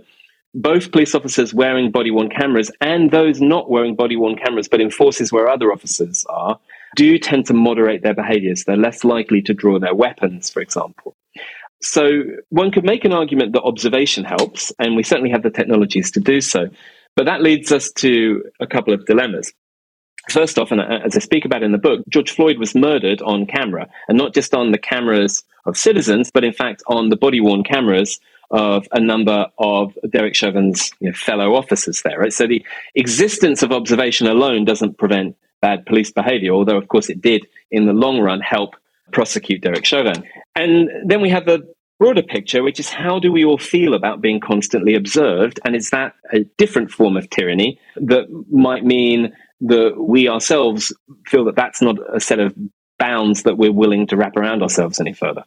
[0.53, 4.81] both police officers wearing body worn cameras and those not wearing body worn cameras, but
[4.81, 6.59] in forces where other officers are,
[6.95, 8.65] do tend to moderate their behaviors.
[8.65, 11.15] They're less likely to draw their weapons, for example.
[11.81, 16.11] So one could make an argument that observation helps, and we certainly have the technologies
[16.11, 16.67] to do so.
[17.15, 19.53] But that leads us to a couple of dilemmas.
[20.29, 23.21] First off, and uh, as I speak about in the book, George Floyd was murdered
[23.21, 27.15] on camera, and not just on the cameras of citizens, but in fact on the
[27.15, 28.19] body worn cameras
[28.51, 32.19] of a number of Derek Chauvin's you know, fellow officers there.
[32.19, 32.33] Right?
[32.33, 32.65] So the
[32.95, 37.85] existence of observation alone doesn't prevent bad police behavior, although, of course, it did in
[37.85, 38.75] the long run help
[39.11, 40.23] prosecute Derek Chauvin.
[40.55, 41.67] And then we have the
[41.99, 45.59] broader picture, which is how do we all feel about being constantly observed?
[45.65, 50.93] And is that a different form of tyranny that might mean that we ourselves
[51.27, 52.55] feel that that's not a set of
[52.97, 55.43] bounds that we're willing to wrap around ourselves any further.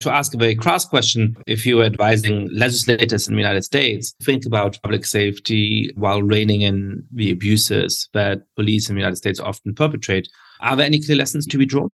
[0.00, 4.14] To ask a very crass question, if you were advising legislators in the United States,
[4.22, 9.38] think about public safety while reining in the abuses that police in the United States
[9.40, 10.26] often perpetrate,
[10.60, 11.90] are there any clear lessons to be drawn?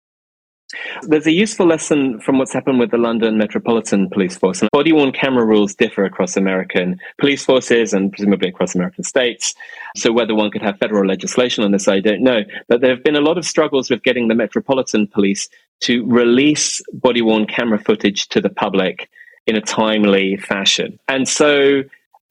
[1.02, 4.60] There's a useful lesson from what's happened with the London Metropolitan Police Force.
[4.60, 9.54] And body worn camera rules differ across American police forces and presumably across American states.
[9.96, 12.42] So, whether one could have federal legislation on this, I don't know.
[12.68, 15.48] But there have been a lot of struggles with getting the Metropolitan Police
[15.82, 19.08] to release body worn camera footage to the public
[19.46, 20.98] in a timely fashion.
[21.06, 21.82] And so,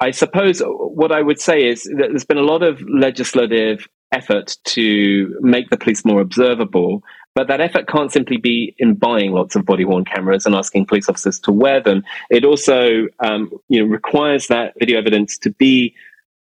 [0.01, 4.57] I suppose what I would say is that there's been a lot of legislative effort
[4.65, 7.01] to make the police more observable.
[7.35, 10.85] But that effort can't simply be in buying lots of body worn cameras and asking
[10.85, 12.03] police officers to wear them.
[12.29, 15.93] It also um, you know, requires that video evidence to be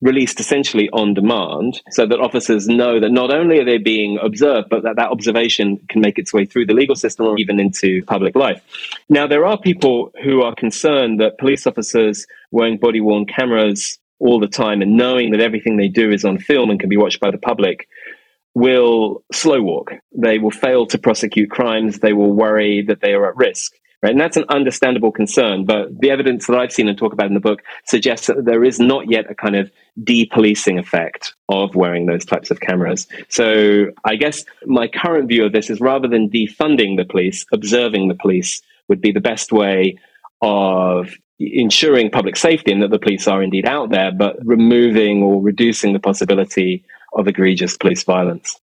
[0.02, 4.70] released essentially on demand so that officers know that not only are they being observed,
[4.70, 8.04] but that that observation can make its way through the legal system or even into
[8.04, 8.62] public life.
[9.10, 14.40] Now, there are people who are concerned that police officers wearing body worn cameras all
[14.40, 17.20] the time and knowing that everything they do is on film and can be watched
[17.20, 17.88] by the public
[18.56, 19.92] will slow walk.
[20.14, 22.00] They will fail to prosecute crimes.
[22.00, 23.74] They will worry that they are at risk.
[24.02, 24.12] Right?
[24.12, 25.66] And that's an understandable concern.
[25.66, 28.64] But the evidence that I've seen and talk about in the book suggests that there
[28.64, 29.72] is not yet a kind of
[30.04, 33.08] de-policing effect of wearing those types of cameras.
[33.30, 38.08] So I guess my current view of this is rather than defunding the police, observing
[38.08, 39.98] the police would be the best way
[40.42, 45.42] of ensuring public safety and that the police are indeed out there, but removing or
[45.42, 48.60] reducing the possibility of egregious police violence.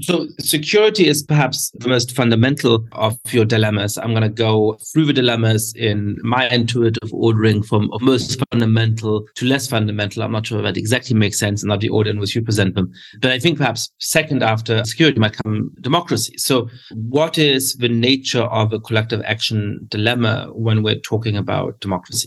[0.00, 3.96] So, security is perhaps the most fundamental of your dilemmas.
[3.96, 9.46] I'm going to go through the dilemmas in my intuitive ordering from most fundamental to
[9.46, 10.24] less fundamental.
[10.24, 12.74] I'm not sure that exactly makes sense and that the order in which you present
[12.74, 12.92] them.
[13.20, 16.38] But I think perhaps second after security might come democracy.
[16.38, 22.26] So, what is the nature of a collective action dilemma when we're talking about democracy?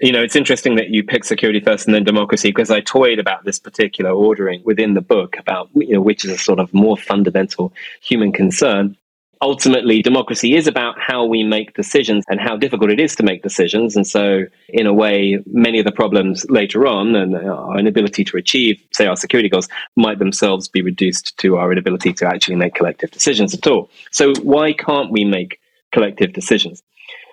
[0.00, 3.18] You know, it's interesting that you pick security first and then democracy because I toyed
[3.18, 6.72] about this particular ordering within the book about you know which is a sort of
[6.74, 8.96] more fundamental human concern.
[9.42, 13.42] ultimately democracy is about how we make decisions and how difficult it is to make
[13.42, 13.96] decisions.
[13.96, 18.36] And so, in a way, many of the problems later on and our inability to
[18.36, 22.74] achieve, say, our security goals might themselves be reduced to our inability to actually make
[22.74, 23.90] collective decisions at all.
[24.10, 25.58] So, why can't we make
[25.92, 26.82] collective decisions?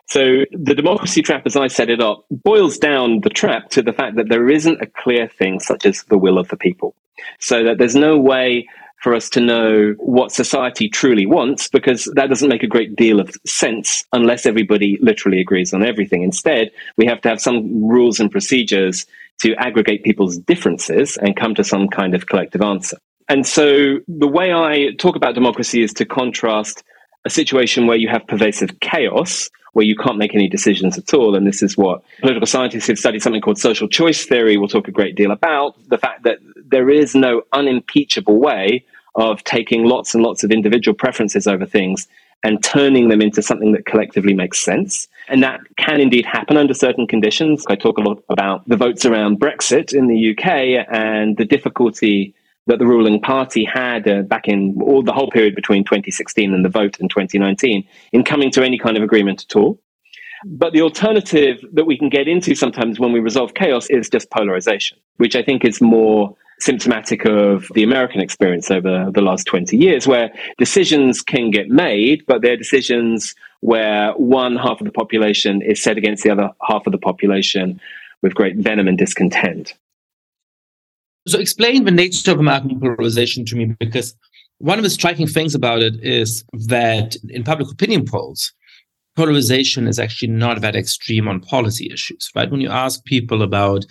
[0.09, 3.93] So the democracy trap, as I set it up, boils down the trap to the
[3.93, 6.95] fact that there isn't a clear thing such as the will of the people.
[7.39, 8.67] So that there's no way
[9.01, 13.19] for us to know what society truly wants because that doesn't make a great deal
[13.19, 16.23] of sense unless everybody literally agrees on everything.
[16.23, 19.05] Instead, we have to have some rules and procedures
[19.39, 22.97] to aggregate people's differences and come to some kind of collective answer.
[23.29, 26.83] And so the way I talk about democracy is to contrast
[27.25, 31.35] a situation where you have pervasive chaos where you can't make any decisions at all.
[31.35, 34.87] And this is what political scientists who've studied something called social choice theory will talk
[34.87, 38.83] a great deal about the fact that there is no unimpeachable way
[39.15, 42.07] of taking lots and lots of individual preferences over things
[42.43, 45.07] and turning them into something that collectively makes sense.
[45.27, 47.65] And that can indeed happen under certain conditions.
[47.67, 52.33] I talk a lot about the votes around Brexit in the UK and the difficulty
[52.69, 56.63] that the ruling party had uh, back in all the whole period between 2016 and
[56.63, 59.79] the vote in 2019 in coming to any kind of agreement at all.
[60.45, 64.29] But the alternative that we can get into sometimes when we resolve chaos is just
[64.29, 69.75] polarization, which I think is more symptomatic of the American experience over the last 20
[69.75, 75.63] years, where decisions can get made, but they're decisions where one half of the population
[75.63, 77.81] is set against the other half of the population
[78.21, 79.73] with great venom and discontent.
[81.29, 84.15] So explain the nature of American polarization to me, because
[84.57, 88.51] one of the striking things about it is that in public opinion polls,
[89.15, 92.49] polarization is actually not that extreme on policy issues, right?
[92.49, 93.85] When you ask people about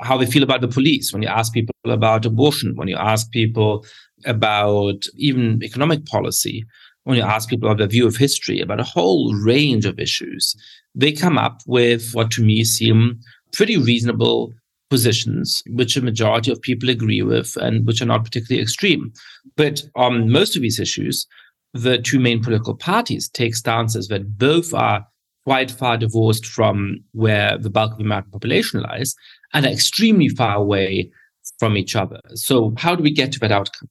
[0.00, 3.30] how they feel about the police, when you ask people about abortion, when you ask
[3.30, 3.86] people
[4.26, 6.66] about even economic policy,
[7.04, 10.54] when you ask people about their view of history, about a whole range of issues,
[10.94, 13.18] they come up with what to me seem
[13.54, 14.52] pretty reasonable
[14.90, 19.12] positions, which a majority of people agree with and which are not particularly extreme.
[19.56, 21.26] But on most of these issues,
[21.74, 25.06] the two main political parties take stances that both are
[25.44, 29.14] quite far divorced from where the bulk of the American population lies
[29.52, 31.10] and are extremely far away
[31.58, 32.20] from each other.
[32.34, 33.88] So, how do we get to that outcome?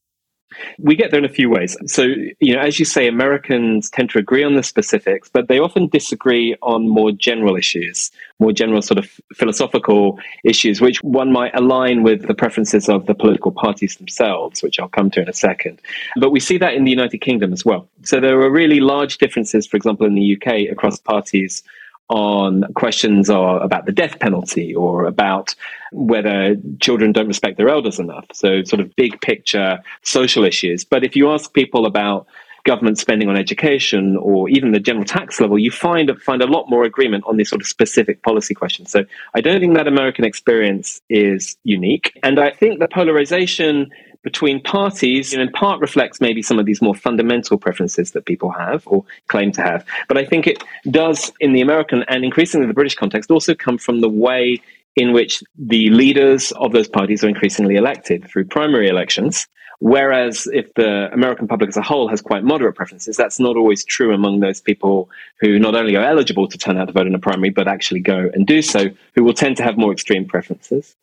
[0.80, 1.76] We get there in a few ways.
[1.86, 2.04] So,
[2.40, 5.88] you know, as you say, Americans tend to agree on the specifics, but they often
[5.88, 12.04] disagree on more general issues, more general sort of philosophical issues, which one might align
[12.04, 15.82] with the preferences of the political parties themselves, which I'll come to in a second.
[16.18, 17.88] But we see that in the United Kingdom as well.
[18.04, 21.64] So there are really large differences, for example, in the UK across parties
[22.10, 25.56] on questions or about the death penalty or about
[25.92, 28.26] whether children don't respect their elders enough.
[28.34, 30.84] So, sort of big picture social issues.
[30.84, 32.28] But if you ask people about
[32.66, 36.70] government spending on education or even the general tax level, you find find a lot
[36.70, 38.92] more agreement on these sort of specific policy questions.
[38.92, 42.20] So I don't think that American experience is unique.
[42.24, 43.92] And I think the polarization
[44.26, 48.84] between parties in part reflects maybe some of these more fundamental preferences that people have
[48.88, 49.86] or claim to have.
[50.08, 53.78] But I think it does, in the American and increasingly the British context, also come
[53.78, 54.60] from the way
[54.96, 59.48] in which the leaders of those parties are increasingly elected through primary elections.
[59.80, 63.86] Whereas if the American public as a whole has quite moderate preferences, that's not always
[63.86, 65.08] true among those people
[65.40, 68.00] who not only are eligible to turn out to vote in a primary, but actually
[68.00, 70.96] go and do so, who will tend to have more extreme preferences.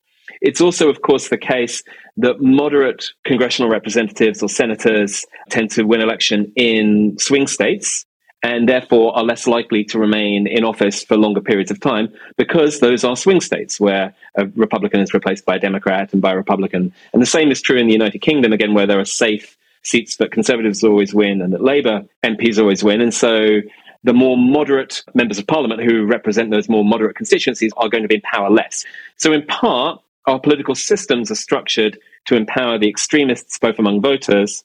[0.42, 1.84] It's also, of course, the case
[2.16, 8.04] that moderate congressional representatives or senators tend to win election in swing states
[8.42, 12.80] and therefore are less likely to remain in office for longer periods of time because
[12.80, 16.36] those are swing states where a Republican is replaced by a Democrat and by a
[16.36, 16.92] Republican.
[17.12, 20.16] And the same is true in the United Kingdom, again, where there are safe seats
[20.16, 23.00] that Conservatives always win and that Labour MPs always win.
[23.00, 23.60] And so
[24.02, 28.08] the more moderate members of parliament who represent those more moderate constituencies are going to
[28.08, 28.84] be in power less.
[29.16, 34.64] So, in part, our political systems are structured to empower the extremists both among voters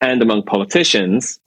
[0.00, 1.38] and among politicians.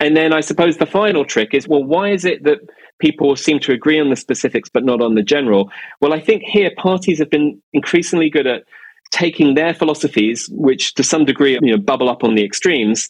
[0.00, 2.58] And then I suppose the final trick is well, why is it that
[3.00, 5.70] people seem to agree on the specifics but not on the general?
[6.00, 8.64] Well, I think here parties have been increasingly good at
[9.10, 13.08] taking their philosophies, which to some degree you know, bubble up on the extremes,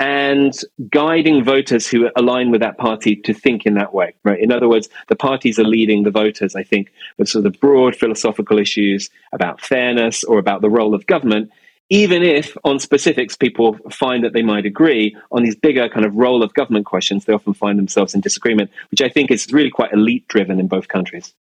[0.00, 0.58] and
[0.88, 4.14] guiding voters who align with that party to think in that way.
[4.24, 4.40] Right.
[4.40, 7.94] In other words, the parties are leading the voters, I think, with sort of broad
[7.94, 11.50] philosophical issues about fairness or about the role of government.
[11.90, 16.14] Even if on specifics people find that they might agree on these bigger kind of
[16.14, 19.70] role of government questions, they often find themselves in disagreement, which I think is really
[19.70, 21.34] quite elite driven in both countries.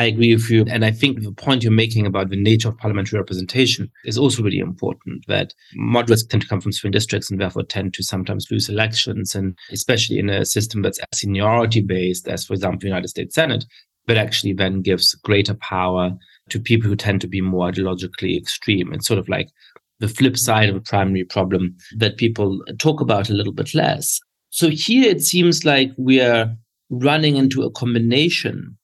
[0.00, 0.64] I agree with you.
[0.66, 4.42] And I think the point you're making about the nature of parliamentary representation is also
[4.42, 8.50] really important that moderates tend to come from swing districts and therefore tend to sometimes
[8.50, 9.34] lose elections.
[9.34, 13.66] And especially in a system that's seniority based, as for example, the United States Senate,
[14.06, 16.16] that actually then gives greater power
[16.48, 18.94] to people who tend to be more ideologically extreme.
[18.94, 19.50] It's sort of like
[19.98, 24.18] the flip side of a primary problem that people talk about a little bit less.
[24.48, 26.56] So here it seems like we are
[26.88, 28.78] running into a combination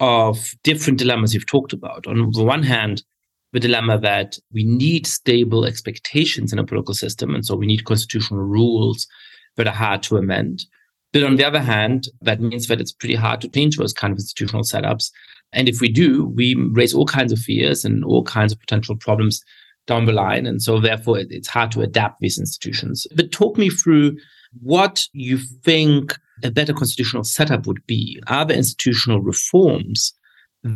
[0.00, 2.06] of different dilemmas you've talked about.
[2.06, 3.02] On the one hand,
[3.52, 7.34] the dilemma that we need stable expectations in a political system.
[7.34, 9.06] And so we need constitutional rules
[9.56, 10.64] that are hard to amend.
[11.12, 14.12] But on the other hand, that means that it's pretty hard to change those kind
[14.12, 15.10] of institutional setups.
[15.52, 18.96] And if we do, we raise all kinds of fears and all kinds of potential
[18.96, 19.42] problems
[19.86, 20.46] down the line.
[20.46, 23.06] And so therefore it's hard to adapt these institutions.
[23.16, 24.16] But talk me through
[24.60, 28.20] what you think a better constitutional setup would be.
[28.26, 30.14] Are there institutional reforms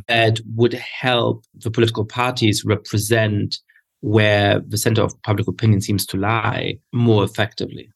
[0.08, 3.58] that would help the political parties represent
[4.00, 7.90] where the center of public opinion seems to lie more effectively?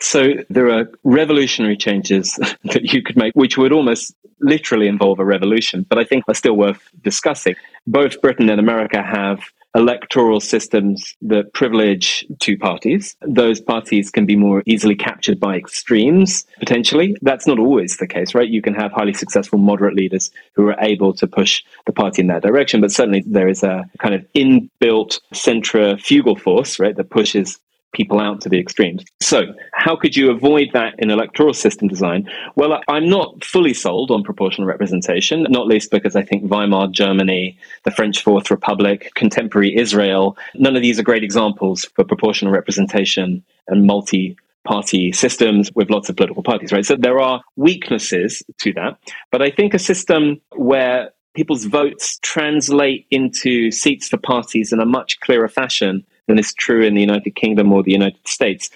[0.00, 2.34] So there are revolutionary changes
[2.64, 6.34] that you could make, which would almost literally involve a revolution, but I think are
[6.34, 7.56] still worth discussing.
[7.86, 9.40] Both Britain and America have
[9.78, 13.16] electoral systems that privilege two parties.
[13.22, 17.16] Those parties can be more easily captured by extremes, potentially.
[17.22, 18.48] That's not always the case, right?
[18.48, 22.28] You can have highly successful moderate leaders who are able to push the party in
[22.28, 27.60] that direction, but certainly there is a kind of inbuilt centrifugal force, right, that pushes
[27.92, 29.04] people out to the extremes.
[29.20, 32.28] So, how could you avoid that in electoral system design?
[32.56, 37.58] Well, I'm not fully sold on proportional representation, not least because I think Weimar Germany,
[37.84, 43.44] the French Fourth Republic, contemporary Israel, none of these are great examples for proportional representation
[43.68, 46.84] and multi party systems with lots of political parties, right?
[46.84, 48.98] So there are weaknesses to that.
[49.32, 54.84] But I think a system where people's votes translate into seats for parties in a
[54.84, 58.70] much clearer fashion than is true in the United Kingdom or the United States,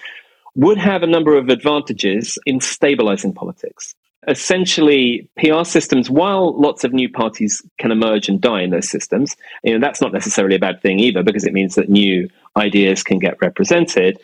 [0.55, 3.95] would have a number of advantages in stabilizing politics.
[4.27, 9.35] Essentially, PR systems, while lots of new parties can emerge and die in those systems,
[9.63, 13.03] you know, that's not necessarily a bad thing either because it means that new ideas
[13.03, 14.17] can get represented.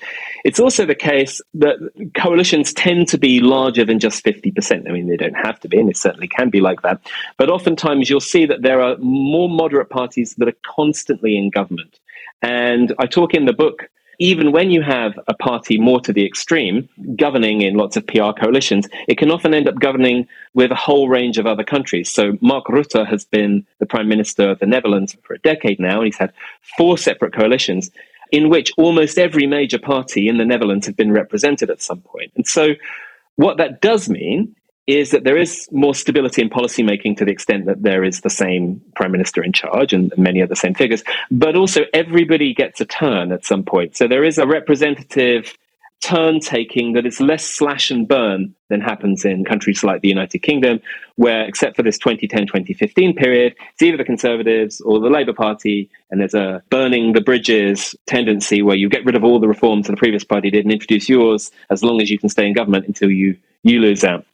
[0.46, 1.78] It's also the case that
[2.16, 4.88] coalitions tend to be larger than just 50%.
[4.88, 7.02] I mean, they don't have to be, and it certainly can be like that.
[7.38, 12.00] But oftentimes you'll see that there are more moderate parties that are constantly in government.
[12.42, 16.26] And I talk in the book, even when you have a party more to the
[16.26, 20.76] extreme governing in lots of PR coalitions, it can often end up governing with a
[20.76, 22.10] whole range of other countries.
[22.10, 25.98] So Mark Rutte has been the prime minister of the Netherlands for a decade now,
[25.98, 26.34] and he's had
[26.78, 27.92] four separate coalitions
[28.32, 32.32] in which almost every major party in the Netherlands have been represented at some point.
[32.36, 32.76] And so
[33.38, 34.56] what that does mean
[34.90, 38.30] is that there is more stability in policymaking to the extent that there is the
[38.30, 42.82] same prime minister in charge and many of the same figures, but also everybody gets
[42.82, 43.96] a turn at some point.
[43.96, 45.56] So there is a representative
[46.02, 50.40] turn taking that is less slash and burn than happens in countries like the United
[50.40, 50.80] Kingdom,
[51.18, 55.90] where, except for this 2010 2015 period, it's either the Conservatives or the Labour Party,
[56.10, 59.86] and there's a burning the bridges tendency where you get rid of all the reforms
[59.86, 62.54] that the previous party did and introduce yours as long as you can stay in
[62.54, 64.26] government until you, you lose out.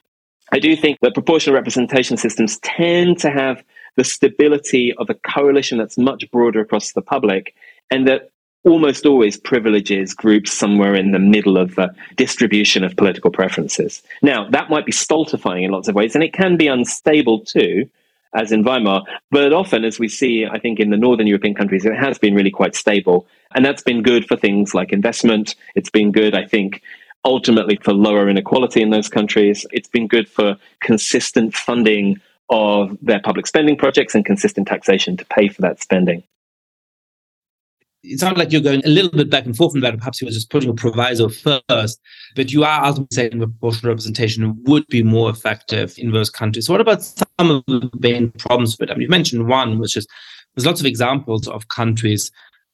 [0.52, 3.62] I do think that proportional representation systems tend to have
[3.96, 7.54] the stability of a coalition that's much broader across the public
[7.90, 8.30] and that
[8.64, 14.02] almost always privileges groups somewhere in the middle of the distribution of political preferences.
[14.22, 17.88] Now, that might be stultifying in lots of ways, and it can be unstable too,
[18.34, 21.86] as in Weimar, but often, as we see, I think in the Northern European countries,
[21.86, 23.26] it has been really quite stable.
[23.54, 25.54] And that's been good for things like investment.
[25.74, 26.82] It's been good, I think,
[27.26, 29.66] ultimately for lower inequality in those countries.
[29.72, 35.24] It's been good for consistent funding of their public spending projects and consistent taxation to
[35.26, 36.22] pay for that spending.
[38.04, 39.98] It sounds like you're going a little bit back and forth from that.
[39.98, 42.00] Perhaps you were just putting a proviso first,
[42.36, 46.70] but you are ultimately saying proportional representation would be more effective in those countries.
[46.70, 48.92] What about some of the main problems with it?
[48.92, 50.06] I mean, you mentioned one, which is
[50.54, 52.30] there's lots of examples of countries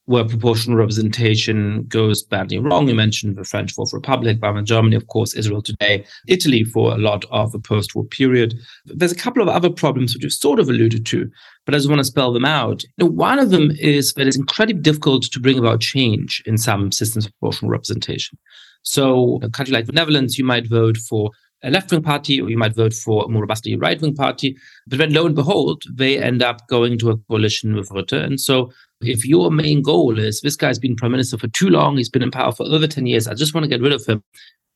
[0.06, 2.88] where proportional representation goes badly wrong.
[2.88, 6.98] You mentioned the French Fourth Republic, Weimar Germany, of course, Israel today, Italy for a
[6.98, 8.54] lot of the post war period.
[8.84, 11.30] There's a couple of other problems which you've sort of alluded to,
[11.64, 12.84] but I just want to spell them out.
[12.98, 16.90] Know, one of them is that it's incredibly difficult to bring about change in some
[16.90, 18.38] systems of proportional representation.
[18.82, 21.30] So, a country like the Netherlands, you might vote for
[21.62, 24.56] a left wing party, or you might vote for a more robustly right wing party.
[24.86, 28.24] But then lo and behold, they end up going to a coalition with Rutte.
[28.24, 31.96] And so if your main goal is this guy's been prime minister for too long,
[31.96, 34.04] he's been in power for over 10 years, I just want to get rid of
[34.06, 34.22] him,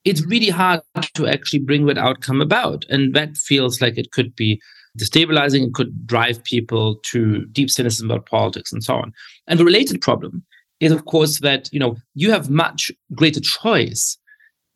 [0.04, 0.80] it's really hard
[1.14, 2.84] to actually bring that outcome about.
[2.88, 4.60] And that feels like it could be
[4.96, 5.66] destabilizing.
[5.66, 9.12] It could drive people to deep cynicism about politics and so on.
[9.46, 10.44] And the related problem
[10.80, 14.18] is, of course, that you know you have much greater choice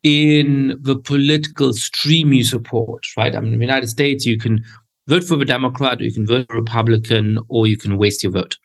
[0.03, 3.35] in the political stream you support, right?
[3.35, 4.63] I mean, in the United States, you can
[5.07, 8.31] vote for the Democrat, or you can vote for Republican, or you can waste your
[8.31, 8.57] vote.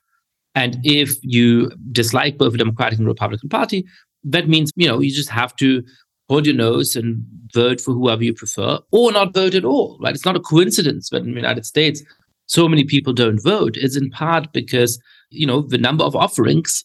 [0.54, 3.84] And if you dislike both the Democratic and Republican Party,
[4.24, 5.82] that means you know you just have to
[6.28, 7.22] hold your nose and
[7.54, 9.98] vote for whoever you prefer, or not vote at all.
[10.00, 10.14] Right?
[10.14, 12.02] It's not a coincidence that in the United States
[12.46, 13.76] so many people don't vote.
[13.76, 16.84] It's in part because you know the number of offerings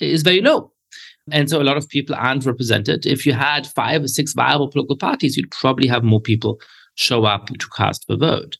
[0.00, 0.72] is very low.
[1.32, 3.06] And so a lot of people aren't represented.
[3.06, 6.60] If you had five or six viable political parties, you'd probably have more people
[6.94, 8.56] show up to cast the vote.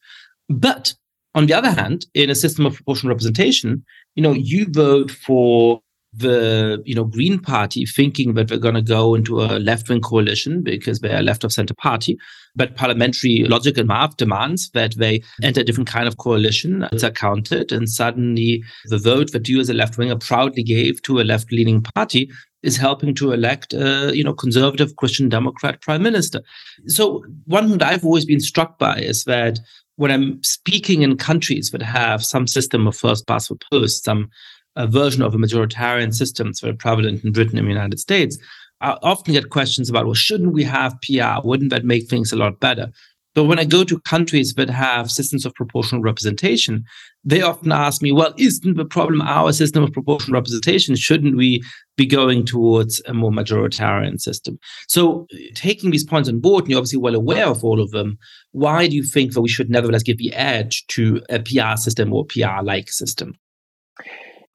[0.49, 0.95] But
[1.35, 5.81] on the other hand, in a system of proportional representation, you know, you vote for
[6.13, 10.01] the you know Green Party thinking that they're going to go into a left wing
[10.01, 12.19] coalition because they're a left of center party,
[12.57, 16.87] but parliamentary logic and math demands that they enter a different kind of coalition.
[16.93, 21.21] It's accounted, and suddenly the vote that you as a left winger proudly gave to
[21.21, 22.31] a left leaning party
[22.63, 26.41] is helping to elect a you know conservative Christian Democrat prime minister.
[26.87, 29.61] So one thing that I've always been struck by is that
[29.97, 34.31] when I'm speaking in countries that have some system of first past the post, some
[34.79, 38.39] a version of a majoritarian system that's very prevalent in Britain and the United States,
[38.81, 41.45] I often get questions about, well, shouldn't we have PR?
[41.45, 42.91] Wouldn't that make things a lot better?
[43.35, 46.85] But when I go to countries that have systems of proportional representation,
[47.25, 50.97] they often ask me, well, isn't the problem our system of proportional representation?
[50.97, 51.63] Shouldn't we
[51.97, 54.59] be going towards a more majoritarian system?
[54.89, 58.19] So, taking these points on board, and you're obviously well aware of all of them,
[58.53, 62.13] why do you think that we should nevertheless give the edge to a PR system
[62.13, 63.35] or PR like system?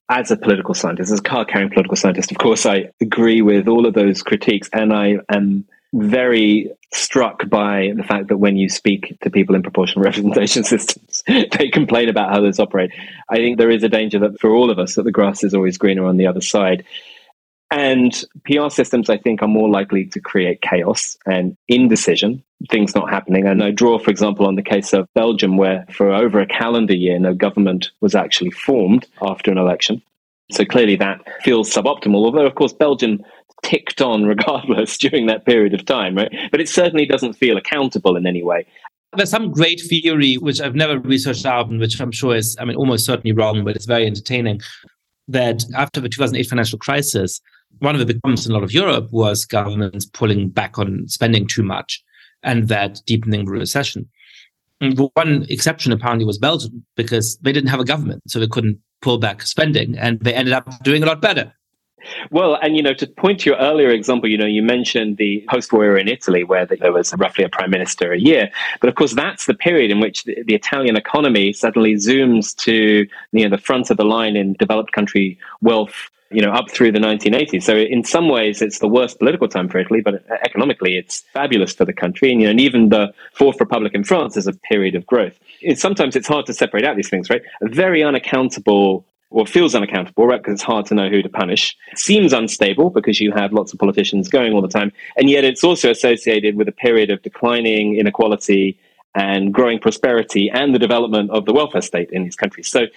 [0.10, 3.68] As a political scientist, as a card carrying political scientist, of course, I agree with
[3.68, 4.70] all of those critiques.
[4.74, 9.64] And I am very struck by the fact that when you speak to people in
[9.64, 12.92] proportional representation systems, they complain about how those operate.
[13.30, 15.54] I think there is a danger that for all of us, that the grass is
[15.54, 16.84] always greener on the other side.
[17.72, 18.14] And
[18.46, 23.48] PR systems, I think, are more likely to create chaos and indecision, things not happening.
[23.48, 26.96] And I draw, for example, on the case of Belgium, where for over a calendar
[26.96, 30.02] year, no government was actually formed after an election.
[30.52, 33.24] So clearly that feels suboptimal, although, of course, Belgium
[33.64, 36.32] ticked on regardless during that period of time, right?
[36.52, 38.66] But it certainly doesn't feel accountable in any way.
[39.16, 42.66] There's some great theory, which I've never researched out, and which I'm sure is, I
[42.66, 44.60] mean, almost certainly wrong, but it's very entertaining,
[45.28, 47.40] that after the 2008 financial crisis,
[47.80, 51.08] one of the big problems in a lot of Europe was governments pulling back on
[51.08, 52.04] spending too much
[52.44, 54.10] and that deepening recession.
[55.14, 59.18] One exception apparently was Belgium because they didn't have a government, so they couldn't pull
[59.18, 61.54] back spending and they ended up doing a lot better.
[62.32, 65.44] Well, and you know, to point to your earlier example, you know, you mentioned the
[65.50, 68.50] post-war era in Italy, where there was roughly a prime minister a year.
[68.82, 73.08] But of course, that's the period in which the, the, Italian economy suddenly zooms to
[73.32, 76.92] you know the front of the line in developed country wealth you know, up through
[76.92, 77.64] the 1980s.
[77.64, 81.24] So in some ways, it's the worst political time for Italy, but uh, economically, it's
[81.34, 82.32] fabulous for the country.
[82.32, 85.40] And, you know, and even the Fourth Republic in France is a period of growth.
[85.76, 87.42] Sometimes it's hard to separate out these things, right?
[87.62, 90.42] A very unaccountable or feels unaccountable, right?
[90.42, 91.76] Because it's hard to know who to punish.
[91.96, 94.92] Seems unstable because you have lots of politicians going all the time.
[95.18, 98.78] And yet it's also associated with a period of declining inequality
[99.16, 102.68] and growing prosperity and the development of the welfare state in these countries.
[102.68, 102.88] So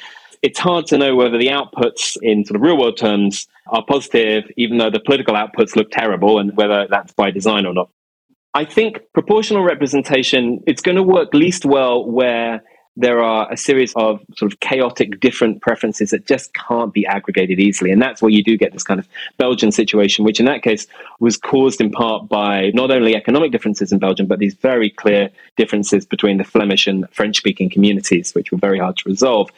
[0.47, 4.45] it's hard to know whether the outputs in sort of real world terms are positive,
[4.57, 7.91] even though the political outputs look terrible, and whether that's by design or not.
[8.55, 12.63] I think proportional representation it's going to work least well where
[12.97, 17.61] there are a series of sort of chaotic different preferences that just can't be aggregated
[17.61, 17.91] easily.
[17.91, 20.87] And that's where you do get this kind of Belgian situation, which in that case
[21.21, 25.29] was caused in part by not only economic differences in Belgium, but these very clear
[25.57, 29.51] differences between the Flemish and French speaking communities, which were very hard to resolve.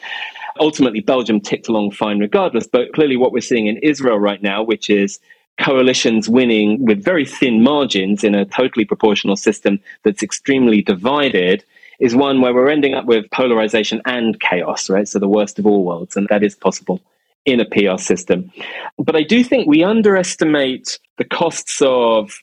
[0.59, 2.67] Ultimately, Belgium ticked along fine regardless.
[2.67, 5.19] But clearly, what we're seeing in Israel right now, which is
[5.59, 11.63] coalitions winning with very thin margins in a totally proportional system that's extremely divided
[11.99, 15.07] is one where we're ending up with polarization and chaos, right?
[15.07, 17.01] So the worst of all worlds, and that is possible
[17.45, 18.51] in a PR system.
[18.97, 22.41] But I do think we underestimate the costs of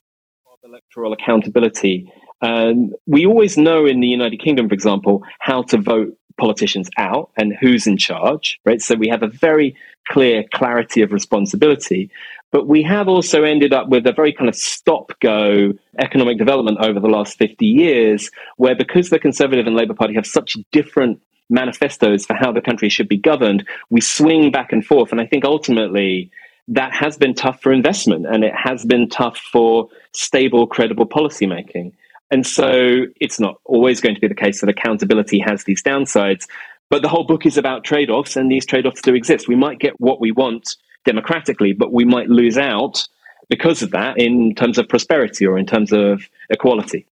[0.65, 2.13] electoral accountability.
[2.43, 7.31] Um, we always know in the United Kingdom, for example, how to vote politicians out
[7.37, 8.81] and who's in charge, right?
[8.83, 9.75] So we have a very
[10.09, 12.11] clear clarity of responsibility.
[12.53, 16.79] But we have also ended up with a very kind of stop go economic development
[16.81, 21.21] over the last 50 years, where because the Conservative and Labour Party have such different
[21.49, 25.13] manifestos for how the country should be governed, we swing back and forth.
[25.13, 26.31] And I think ultimately,
[26.69, 31.93] that has been tough for investment and it has been tough for stable, credible policymaking.
[32.31, 36.47] And so it's not always going to be the case that accountability has these downsides.
[36.91, 39.49] But the whole book is about trade offs, and these trade offs do exist.
[39.49, 43.07] We might get what we want democratically, but we might lose out
[43.49, 47.07] because of that in terms of prosperity or in terms of equality.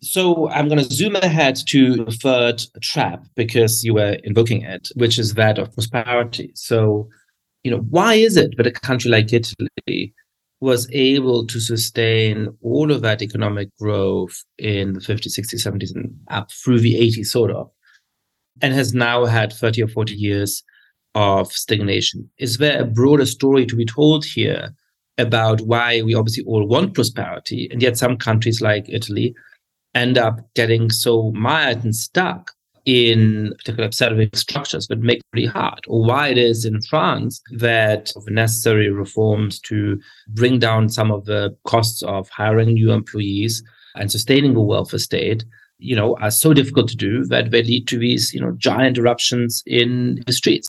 [0.00, 4.90] So I'm going to zoom ahead to the third trap because you were invoking it,
[4.94, 6.52] which is that of prosperity.
[6.54, 7.08] So,
[7.64, 10.14] you know, why is it that a country like Italy
[10.60, 16.12] was able to sustain all of that economic growth in the 50s, 60s, 70s, and
[16.30, 17.70] up through the 80s, sort of,
[18.60, 20.64] and has now had 30 or 40 years
[21.14, 22.28] of stagnation?
[22.38, 24.74] Is there a broader story to be told here
[25.16, 29.34] about why we obviously all want prosperity, and yet some countries like Italy
[29.94, 32.52] end up getting so mired and stuck
[32.88, 37.42] in particular set structures that make it really hard, or why it is in France
[37.52, 43.62] that the necessary reforms to bring down some of the costs of hiring new employees
[43.94, 45.44] and sustaining a welfare state,
[45.76, 48.96] you know, are so difficult to do that they lead to these, you know, giant
[48.96, 50.66] eruptions in the streets.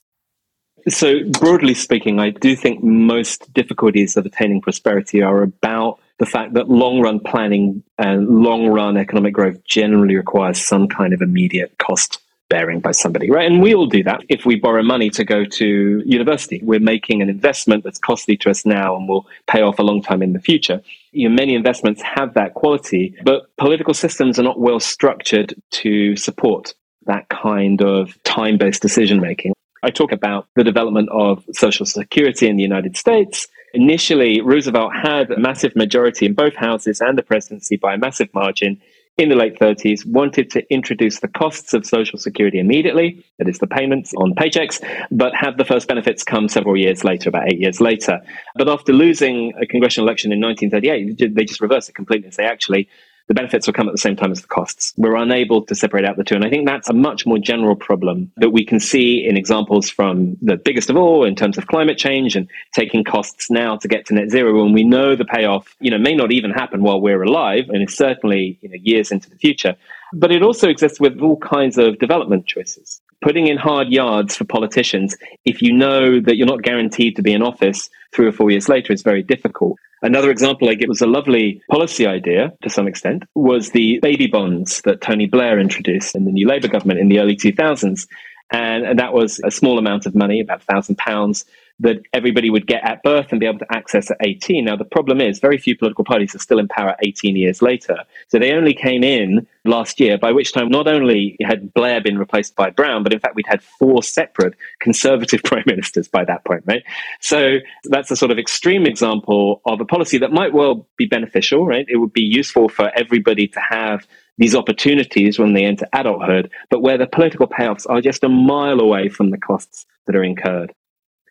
[0.90, 6.52] So, broadly speaking, I do think most difficulties of attaining prosperity are about the fact
[6.52, 11.76] that long run planning and long run economic growth generally requires some kind of immediate
[11.78, 13.50] cost bearing by somebody, right?
[13.50, 14.20] And we all do that.
[14.28, 18.50] If we borrow money to go to university, we're making an investment that's costly to
[18.50, 20.82] us now and will pay off a long time in the future.
[21.12, 26.16] You know, many investments have that quality, but political systems are not well structured to
[26.16, 26.74] support
[27.06, 29.54] that kind of time based decision making.
[29.82, 33.48] I talk about the development of Social Security in the United States.
[33.72, 38.28] Initially, Roosevelt had a massive majority in both houses and the presidency by a massive
[38.34, 38.80] margin
[39.18, 43.58] in the late 30s, wanted to introduce the costs of Social Security immediately, that is,
[43.58, 47.60] the payments on paychecks, but have the first benefits come several years later, about eight
[47.60, 48.20] years later.
[48.56, 52.44] But after losing a congressional election in 1938, they just reversed it completely and say,
[52.44, 52.88] actually,
[53.30, 54.92] the benefits will come at the same time as the costs.
[54.96, 56.34] We're unable to separate out the two.
[56.34, 59.88] And I think that's a much more general problem that we can see in examples
[59.88, 63.86] from the biggest of all in terms of climate change and taking costs now to
[63.86, 66.82] get to net zero when we know the payoff, you know, may not even happen
[66.82, 69.76] while we're alive and is certainly, you know, years into the future.
[70.12, 73.00] But it also exists with all kinds of development choices.
[73.22, 77.32] Putting in hard yards for politicians, if you know that you're not guaranteed to be
[77.32, 79.76] in office three or four years later, is very difficult.
[80.02, 84.26] Another example I give was a lovely policy idea to some extent was the baby
[84.26, 88.06] bonds that Tony Blair introduced in the new Labour government in the early 2000s.
[88.50, 91.44] And, and that was a small amount of money, about thousand pounds,
[91.80, 94.64] that everybody would get at birth and be able to access at 18.
[94.64, 97.96] Now, the problem is very few political parties are still in power 18 years later.
[98.28, 102.18] So they only came in last year, by which time not only had Blair been
[102.18, 106.44] replaced by Brown, but in fact, we'd had four separate conservative prime ministers by that
[106.44, 106.82] point, right?
[107.20, 111.66] So that's a sort of extreme example of a policy that might well be beneficial,
[111.66, 111.86] right?
[111.88, 114.06] It would be useful for everybody to have
[114.36, 118.80] these opportunities when they enter adulthood, but where the political payoffs are just a mile
[118.80, 120.72] away from the costs that are incurred.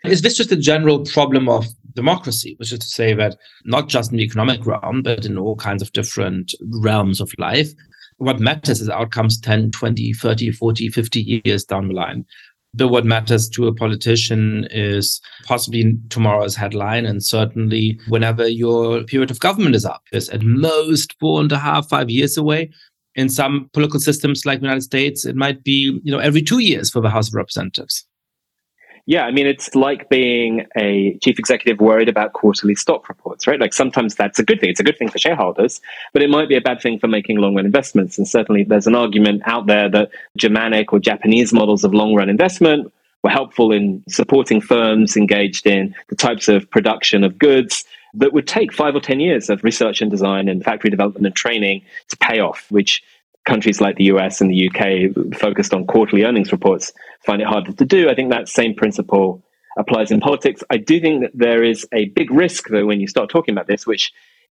[0.06, 4.12] Is this just a general problem of democracy, which is to say that not just
[4.12, 7.74] in the economic realm, but in all kinds of different realms of life,
[8.18, 12.26] what matters is outcomes 10, 20, 30, 40, 50 years down the line.
[12.74, 19.32] But what matters to a politician is possibly tomorrow's headline, and certainly whenever your period
[19.32, 22.70] of government is up, is at most four and a half, five years away.
[23.16, 26.60] In some political systems like the United States, it might be you know every two
[26.60, 28.06] years for the House of Representatives.
[29.10, 33.60] Yeah, I mean, it's like being a chief executive worried about quarterly stock reports, right?
[33.60, 34.70] Like sometimes that's a good thing.
[34.70, 35.82] It's a good thing for shareholders,
[36.14, 38.20] but it might be a bad thing for making long run investments.
[38.20, 42.30] And certainly there's an argument out there that Germanic or Japanese models of long run
[42.30, 42.94] investment
[43.24, 48.48] were helpful in supporting firms engaged in the types of production of goods that would
[48.48, 52.18] take five or 10 years of research and design and factory development and training to
[52.18, 53.02] pay off, which
[53.50, 56.94] countries like the US and the UK focused on quarterly earnings reports
[57.26, 58.10] find it harder to do.
[58.10, 59.44] I think that same principle
[59.78, 60.64] applies in politics.
[60.70, 63.68] I do think that there is a big risk, though, when you start talking about
[63.68, 64.12] this, which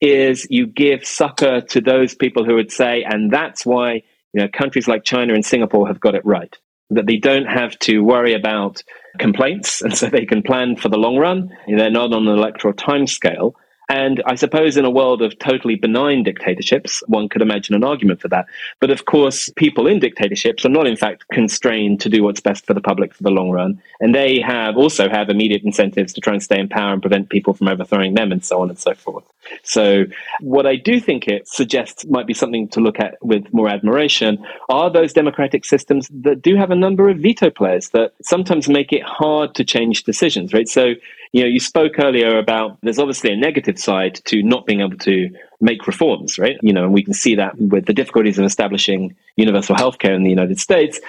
[0.02, 4.02] is you give succor to those people who would say, and that's why
[4.34, 6.58] you know countries like China and Singapore have got it right,
[6.90, 8.82] that they don't have to worry about
[9.20, 11.50] complaints, and so they can plan for the long run.
[11.68, 13.54] They're not on an electoral timescale.
[13.90, 18.22] And I suppose in a world of totally benign dictatorships, one could imagine an argument
[18.22, 18.46] for that.
[18.80, 22.68] But of course, people in dictatorships are not in fact constrained to do what's best
[22.68, 23.82] for the public for the long run.
[24.00, 27.30] And they have also have immediate incentives to try and stay in power and prevent
[27.30, 29.26] people from overthrowing them and so on and so forth.
[29.64, 30.06] So
[30.42, 34.46] what I do think it suggests might be something to look at with more admiration
[34.70, 38.94] are those democratic systems that do have a number of veto players that sometimes make
[38.94, 40.68] it hard to change decisions, right?
[40.68, 40.94] So
[41.32, 44.98] You know, you spoke earlier about there's obviously a negative side to not being able
[44.98, 45.30] to
[45.62, 46.58] make reforms, right?
[46.64, 50.24] You know, and we can see that with the difficulties of establishing universal healthcare in
[50.24, 51.00] the United States.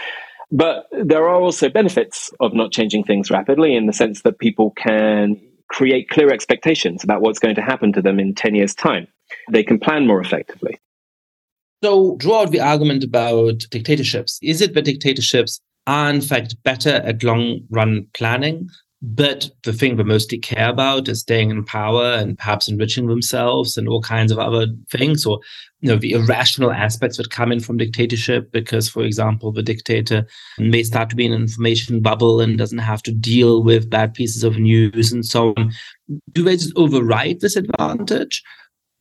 [0.52, 4.72] But there are also benefits of not changing things rapidly in the sense that people
[4.72, 9.06] can create clear expectations about what's going to happen to them in 10 years' time.
[9.50, 10.78] They can plan more effectively.
[11.82, 14.38] So, draw out the argument about dictatorships.
[14.42, 18.68] Is it that dictatorships are, in fact, better at long run planning
[19.02, 23.78] but the thing they mostly care about is staying in power and perhaps enriching themselves
[23.78, 25.40] and all kinds of other things, or
[25.80, 30.26] you know, the irrational aspects that come in from dictatorship, because, for example, the dictator
[30.58, 34.12] may start to be in an information bubble and doesn't have to deal with bad
[34.12, 35.72] pieces of news and so on.
[36.32, 38.42] Do they just override this advantage?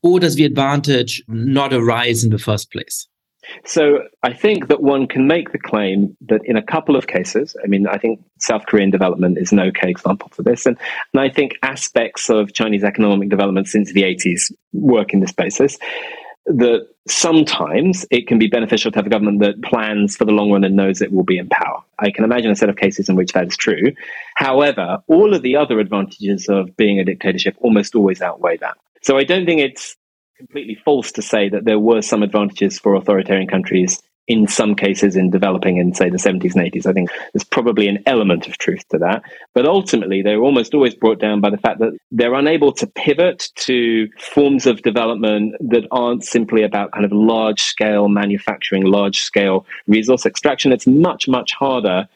[0.02, 3.09] Or does the advantage not arise in the first place?
[3.66, 7.56] So I think that one can make the claim that in a couple of cases,
[7.64, 10.66] I mean, I think South Korean development is an okay example for this.
[10.66, 10.78] And,
[11.14, 15.78] and I think aspects of Chinese economic development since the 80s work in this basis.
[16.46, 20.52] That sometimes it can be beneficial to have a government that plans for the long
[20.52, 21.84] run and knows it will be in power.
[22.00, 23.94] I can imagine a set of cases in which that is true.
[24.36, 28.78] However, all of the other advantages of being a dictatorship almost always outweigh that.
[29.02, 29.96] So I don't think it's
[30.40, 35.16] completely false to say that there were some advantages for authoritarian countries in some cases
[35.16, 36.86] in developing in, say, the 70s and 80s.
[36.86, 39.24] I think there's probably an element of truth to that.
[39.54, 43.50] But ultimately, they're almost always brought down by the fact that they're unable to pivot
[43.56, 49.66] to forms of development that aren't simply about kind of large scale manufacturing, large scale
[49.88, 50.72] resource extraction.
[50.72, 52.08] It's much, much harder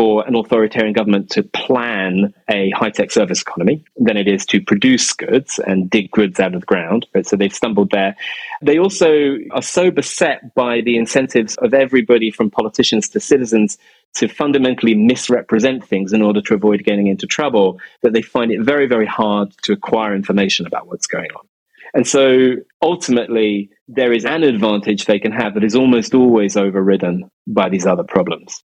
[0.00, 4.58] for an authoritarian government to plan a high tech service economy than it is to
[4.58, 7.06] produce goods and dig goods out of the ground.
[7.22, 8.16] So they've stumbled there.
[8.62, 13.76] They also are so beset by the incentives of everybody from politicians to citizens
[14.14, 18.62] to fundamentally misrepresent things in order to avoid getting into trouble that they find it
[18.62, 21.46] very, very hard to acquire information about what's going on.
[21.92, 27.30] And so ultimately, there is an advantage they can have that is almost always overridden
[27.46, 28.62] by these other problems.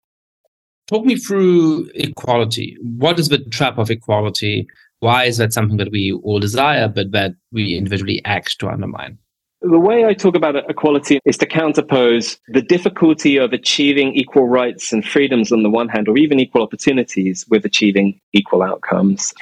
[0.89, 2.77] Talk me through equality.
[2.81, 4.67] What is the trap of equality?
[5.01, 9.19] Why is that something that we all desire, but that we individually act to undermine?
[9.61, 14.93] The way I talk about equality is to counterpose the difficulty of achieving equal rights
[14.93, 19.35] and freedoms on the one hand, or even equal opportunities with achieving equal outcomes.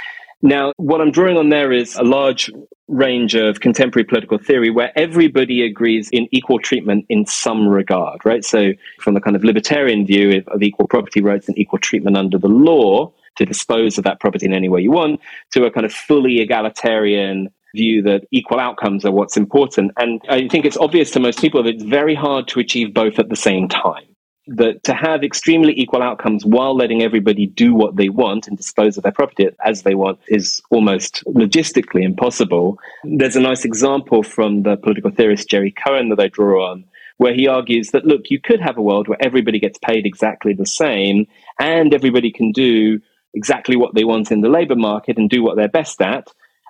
[0.43, 2.51] Now, what I'm drawing on there is a large
[2.89, 8.45] range of contemporary political theory where everybody agrees in equal treatment in some regard, right?
[8.45, 12.39] So, from the kind of libertarian view of equal property rights and equal treatment under
[12.39, 15.20] the law to dispose of that property in any way you want,
[15.53, 19.93] to a kind of fully egalitarian view that equal outcomes are what's important.
[19.99, 23.18] And I think it's obvious to most people that it's very hard to achieve both
[23.18, 24.16] at the same time
[24.47, 28.97] that to have extremely equal outcomes while letting everybody do what they want and dispose
[28.97, 32.79] of their property as they want is almost logistically impossible.
[33.05, 36.85] There's a nice example from the political theorist Jerry Cohen that I draw on,
[37.17, 40.53] where he argues that, look, you could have a world where everybody gets paid exactly
[40.53, 41.27] the same
[41.59, 43.01] and everybody can do
[43.35, 46.29] exactly what they want in the labor market and do what they're best at,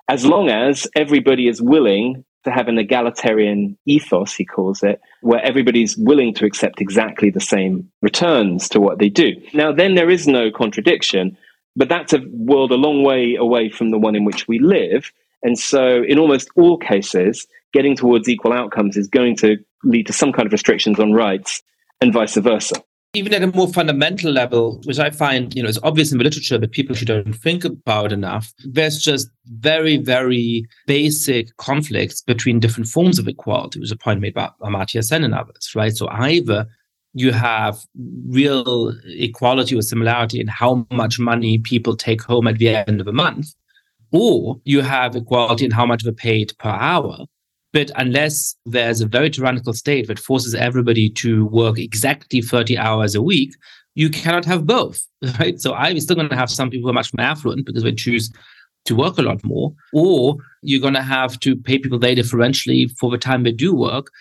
[0.09, 5.43] as long as everybody is willing to have an egalitarian ethos, he calls it, where
[5.43, 9.33] everybody's willing to accept exactly the same returns to what they do.
[9.53, 11.37] Now, then there is no contradiction,
[11.75, 15.11] but that's a world a long way away from the one in which we live.
[15.43, 20.13] And so, in almost all cases, getting towards equal outcomes is going to lead to
[20.13, 21.61] some kind of restrictions on rights
[22.01, 22.81] and vice versa
[23.17, 26.23] even at a more fundamental level, which I find, you know, is obvious in the
[26.23, 32.87] literature, but people don't think about enough, there's just very, very basic conflicts between different
[32.87, 35.95] forms of equality, which is a point made by Amartya Sen and others, right?
[35.95, 36.67] So either
[37.13, 37.83] you have
[38.27, 43.07] real equality or similarity in how much money people take home at the end of
[43.07, 43.47] a month,
[44.11, 47.25] or you have equality in how much they're paid per hour,
[47.73, 53.15] but unless there's a very tyrannical state that forces everybody to work exactly 30 hours
[53.15, 53.53] a week,
[53.95, 55.01] you cannot have both,
[55.39, 55.59] right?
[55.59, 57.91] So I'm still going to have some people who are much more affluent because they
[57.91, 58.31] choose
[58.85, 62.89] to work a lot more, or you're going to have to pay people very differentially
[62.97, 64.11] for the time they do work.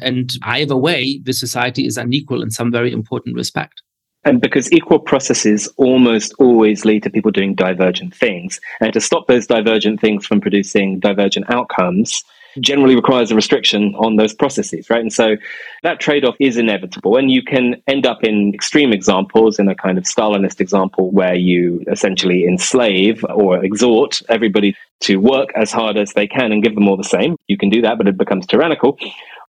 [0.00, 3.82] And either way, the society is unequal in some very important respect.
[4.24, 8.60] And because equal processes almost always lead to people doing divergent things.
[8.80, 12.24] And to stop those divergent things from producing divergent outcomes,
[12.60, 15.00] generally requires a restriction on those processes, right?
[15.00, 15.36] And so
[15.82, 17.16] that trade off is inevitable.
[17.16, 21.34] And you can end up in extreme examples, in a kind of Stalinist example, where
[21.34, 26.74] you essentially enslave or exhort everybody to work as hard as they can and give
[26.74, 27.36] them all the same.
[27.46, 28.98] You can do that, but it becomes tyrannical.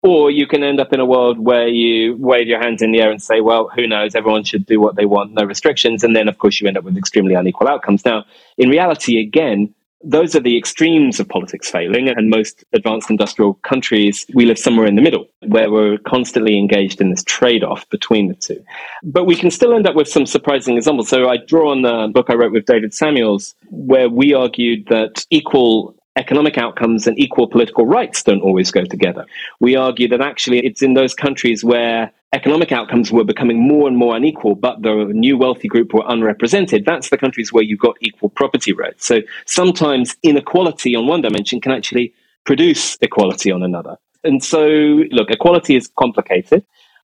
[0.04, 3.02] Or you can end up in a world where you wave your hands in the
[3.02, 4.16] air and say, well, who knows?
[4.16, 6.04] Everyone should do what they want, no restrictions.
[6.04, 8.04] And then, of course, you end up with extremely unequal outcomes.
[8.04, 8.26] Now,
[8.58, 9.74] in reality, again,
[10.04, 12.10] those are the extremes of politics failing.
[12.10, 17.02] And most advanced industrial countries, we live somewhere in the middle where we're constantly engaged
[17.02, 18.64] in this trade off between the two.
[19.04, 21.10] But we can still end up with some surprising examples.
[21.10, 25.26] So I draw on the book I wrote with David Samuels, where we argued that
[25.30, 29.26] equal economic outcomes and equal political rights don't always go together.
[29.60, 33.98] We argue that actually it's in those countries where economic outcomes were becoming more and
[33.98, 36.86] more unequal, but the new wealthy group were unrepresented.
[36.86, 39.06] That's the countries where you've got equal property rights.
[39.06, 42.14] So sometimes inequality on one dimension can actually
[42.46, 43.98] produce equality on another.
[44.24, 44.68] And so,
[45.12, 46.66] look, equality is complicated.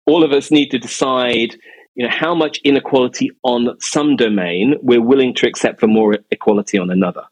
[0.06, 1.56] All of us need to decide
[1.94, 6.78] you know how much inequality on some domain we're willing to accept for more equality
[6.78, 7.22] on another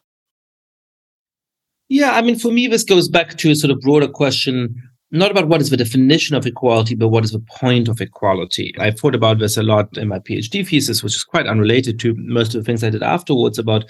[1.91, 4.73] yeah, I mean, for me, this goes back to a sort of broader question,
[5.11, 8.73] not about what is the definition of equality, but what is the point of equality.
[8.79, 12.15] I've thought about this a lot in my PhD thesis, which is quite unrelated to
[12.17, 13.83] most of the things I did afterwards about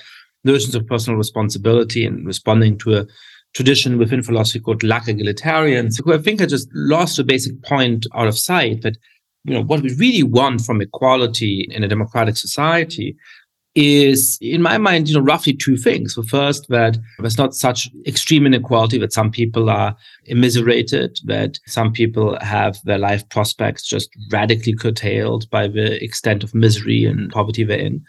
[0.43, 3.06] notions of personal responsibility and responding to a
[3.54, 8.08] tradition within philosophy called luck egalitarians, who I think had just lost a basic point
[8.16, 8.97] out of sight that
[9.43, 13.16] you know what we really want from equality in a democratic society
[13.76, 16.16] is, in my mind, you know, roughly two things.
[16.16, 19.96] The first, that there's not such extreme inequality that some people are
[20.26, 26.54] immiserated, that some people have their life prospects just radically curtailed by the extent of
[26.54, 28.04] misery and poverty they're in.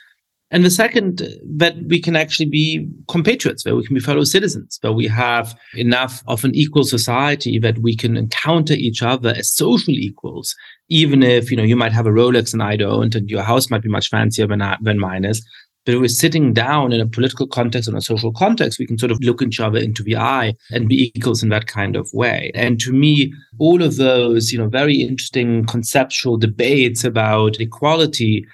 [0.51, 1.23] And the second,
[1.57, 5.59] that we can actually be compatriots, that we can be fellow citizens, that we have
[5.75, 10.55] enough of an equal society that we can encounter each other as social equals,
[10.93, 13.71] even if, you know, you might have a Rolex and I don't, and your house
[13.71, 15.43] might be much fancier than, than mine is.
[15.85, 18.99] But if we're sitting down in a political context and a social context, we can
[18.99, 22.09] sort of look each other into the eye and be equals in that kind of
[22.13, 22.53] way.
[22.55, 28.47] And to me, all of those, you know, very interesting conceptual debates about equality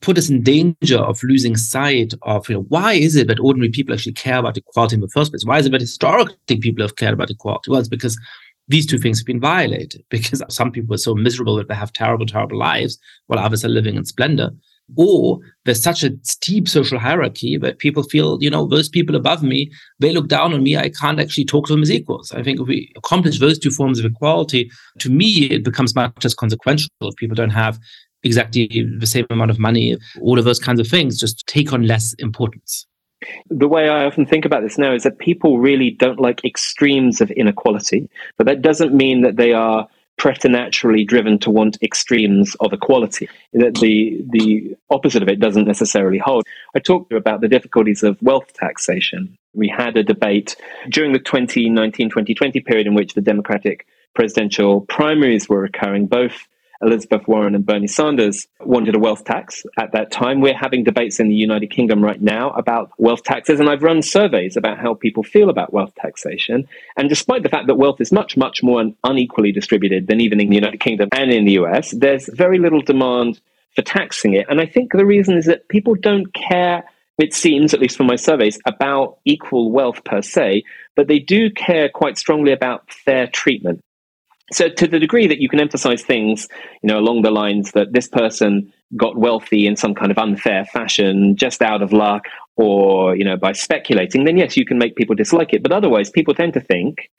[0.00, 3.70] put us in danger of losing sight of, you know, why is it that ordinary
[3.70, 5.44] people actually care about equality in the first place?
[5.44, 7.70] Why is it that historically people have cared about equality?
[7.70, 8.16] Well, it's because
[8.68, 11.92] these two things have been violated because some people are so miserable that they have
[11.92, 14.50] terrible, terrible lives while others are living in splendor
[14.94, 19.42] or there's such a steep social hierarchy that people feel, you know, those people above
[19.42, 20.76] me, they look down on me.
[20.76, 22.30] I can't actually talk to them as equals.
[22.32, 26.22] I think if we accomplish those two forms of equality, to me, it becomes much
[26.22, 27.78] less consequential if people don't have
[28.22, 31.86] exactly the same amount of money, all of those kinds of things just take on
[31.86, 32.86] less importance.
[33.48, 37.20] The way I often think about this now is that people really don't like extremes
[37.20, 39.88] of inequality, but that doesn't mean that they are
[40.18, 43.28] preternaturally driven to want extremes of equality.
[43.52, 46.44] That the the opposite of it doesn't necessarily hold.
[46.74, 49.36] I talked about the difficulties of wealth taxation.
[49.54, 50.56] We had a debate
[50.90, 56.46] during the 2019-2020 period in which the Democratic presidential primaries were occurring, both
[56.82, 60.40] Elizabeth Warren and Bernie Sanders wanted a wealth tax at that time.
[60.40, 64.02] We're having debates in the United Kingdom right now about wealth taxes, and I've run
[64.02, 66.68] surveys about how people feel about wealth taxation.
[66.96, 70.48] And despite the fact that wealth is much, much more unequally distributed than even in
[70.48, 73.40] the United Kingdom and in the US, there's very little demand
[73.74, 74.46] for taxing it.
[74.48, 76.84] And I think the reason is that people don't care
[77.18, 80.64] it seems, at least from my surveys, about equal wealth per se,
[80.96, 83.80] but they do care quite strongly about fair treatment.
[84.52, 86.48] So to the degree that you can emphasize things,
[86.82, 90.64] you know, along the lines that this person got wealthy in some kind of unfair
[90.66, 92.26] fashion, just out of luck,
[92.56, 95.62] or you know, by speculating, then yes, you can make people dislike it.
[95.62, 97.10] But otherwise, people tend to think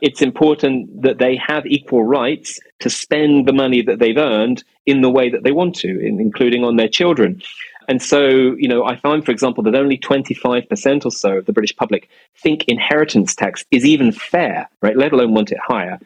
[0.00, 5.02] it's important that they have equal rights to spend the money that they've earned in
[5.02, 7.42] the way that they want to, including on their children.
[7.88, 11.52] And so, you know, I find, for example, that only 25% or so of the
[11.52, 14.96] British public think inheritance tax is even fair, right?
[14.96, 15.98] Let alone want it higher.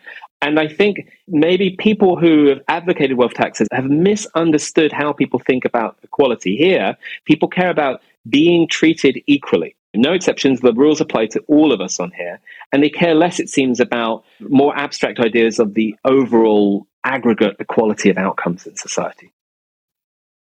[0.45, 5.65] And I think maybe people who have advocated wealth taxes have misunderstood how people think
[5.65, 6.55] about equality.
[6.55, 9.75] Here, people care about being treated equally.
[9.95, 12.41] No exceptions, the rules apply to all of us on here.
[12.73, 18.11] And they care less, it seems, about more abstract ideas of the overall aggregate equality
[18.11, 19.33] of outcomes in society.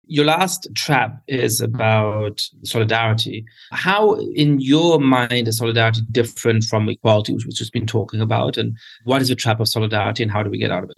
[0.09, 3.45] Your last trap is about solidarity.
[3.71, 8.57] How, in your mind, is solidarity different from equality, which we've just been talking about?
[8.57, 10.97] And what is the trap of solidarity and how do we get out of it?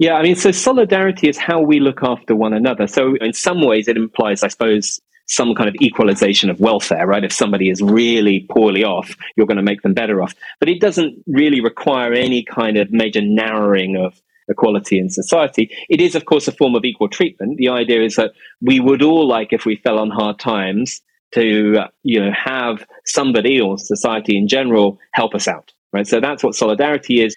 [0.00, 2.88] Yeah, I mean, so solidarity is how we look after one another.
[2.88, 7.22] So, in some ways, it implies, I suppose, some kind of equalization of welfare, right?
[7.22, 10.34] If somebody is really poorly off, you're going to make them better off.
[10.58, 15.70] But it doesn't really require any kind of major narrowing of equality in society.
[15.88, 17.56] It is, of course, a form of equal treatment.
[17.58, 21.00] The idea is that we would all like, if we fell on hard times,
[21.32, 26.06] to you know have somebody or society in general help us out, right?
[26.06, 27.34] So that's what solidarity is.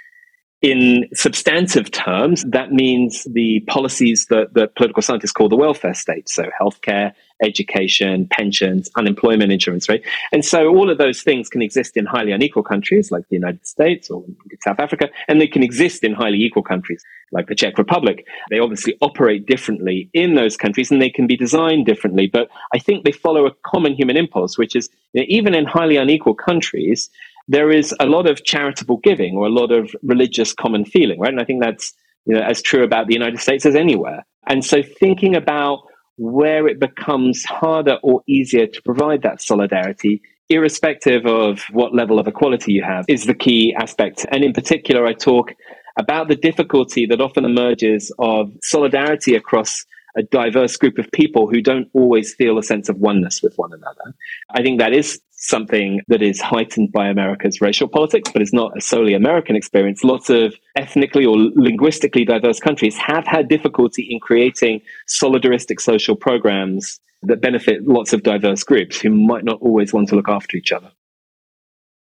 [0.62, 6.30] In substantive terms, that means the policies that, that political scientists call the welfare state.
[6.30, 10.04] So healthcare, education, pensions, unemployment insurance, right?
[10.32, 13.66] And so all of those things can exist in highly unequal countries like the United
[13.66, 14.24] States or
[14.62, 18.28] South Africa, and they can exist in highly equal countries like the Czech Republic.
[18.52, 22.28] They obviously operate differently in those countries and they can be designed differently.
[22.28, 25.66] But I think they follow a common human impulse, which is you know, even in
[25.66, 27.10] highly unequal countries,
[27.52, 31.34] there is a lot of charitable giving or a lot of religious common feeling, right?
[31.34, 31.94] And I think that's
[32.26, 34.26] you know as true about the United States as anywhere.
[34.48, 35.80] And so thinking about
[36.18, 42.28] where it becomes harder or easier to provide that solidarity, irrespective of what level of
[42.28, 44.26] equality you have, is the key aspect.
[44.32, 45.54] And in particular, I talk
[46.00, 49.86] about the difficulty that often emerges of solidarity across
[50.18, 53.74] a diverse group of people who don't always feel a sense of oneness with one
[53.74, 54.14] another.
[54.52, 58.78] I think that is something that is heightened by America's racial politics, but it's not
[58.78, 60.04] a solely American experience.
[60.04, 67.00] Lots of ethnically or linguistically diverse countries have had difficulty in creating solidaristic social programs
[67.24, 70.72] that benefit lots of diverse groups who might not always want to look after each
[70.72, 70.92] other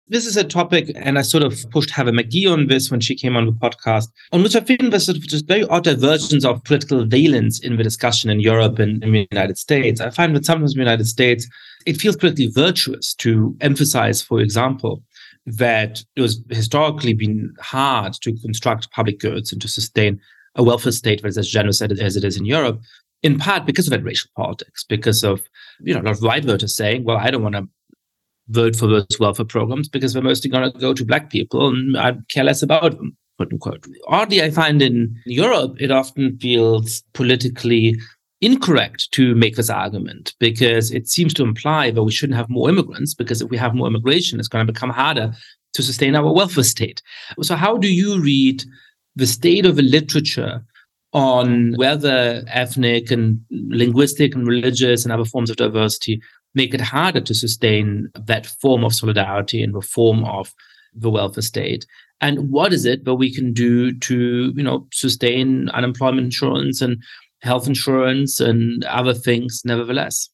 [0.09, 3.15] this is a topic, and I sort of pushed Heather McGhee on this when she
[3.15, 6.43] came on the podcast, on which I feel there's sort of just very odd diversions
[6.43, 10.01] of political valence in the discussion in Europe and in the United States.
[10.01, 11.47] I find that sometimes in the United States,
[11.85, 15.03] it feels politically virtuous to emphasize, for example,
[15.45, 20.19] that it was historically been hard to construct public goods and to sustain
[20.55, 22.81] a welfare state that is as generous as it is in Europe,
[23.21, 25.41] in part because of that racial politics, because of
[25.81, 27.67] you know a lot of white voters saying, "Well, I don't want to
[28.49, 31.97] vote for those welfare programs because they're mostly going to go to black people and
[31.97, 33.85] I care less about them, quote unquote.
[34.07, 37.95] Oddly, I find in Europe, it often feels politically
[38.41, 42.69] incorrect to make this argument because it seems to imply that we shouldn't have more
[42.69, 45.33] immigrants because if we have more immigration, it's going to become harder
[45.73, 47.01] to sustain our welfare state.
[47.41, 48.63] So, how do you read
[49.15, 50.63] the state of the literature
[51.11, 56.21] on whether ethnic and linguistic and religious and other forms of diversity
[56.55, 60.53] make it harder to sustain that form of solidarity in the form of
[60.93, 61.85] the welfare state.
[62.21, 67.01] And what is it that we can do to you know sustain unemployment insurance and
[67.41, 70.29] health insurance and other things nevertheless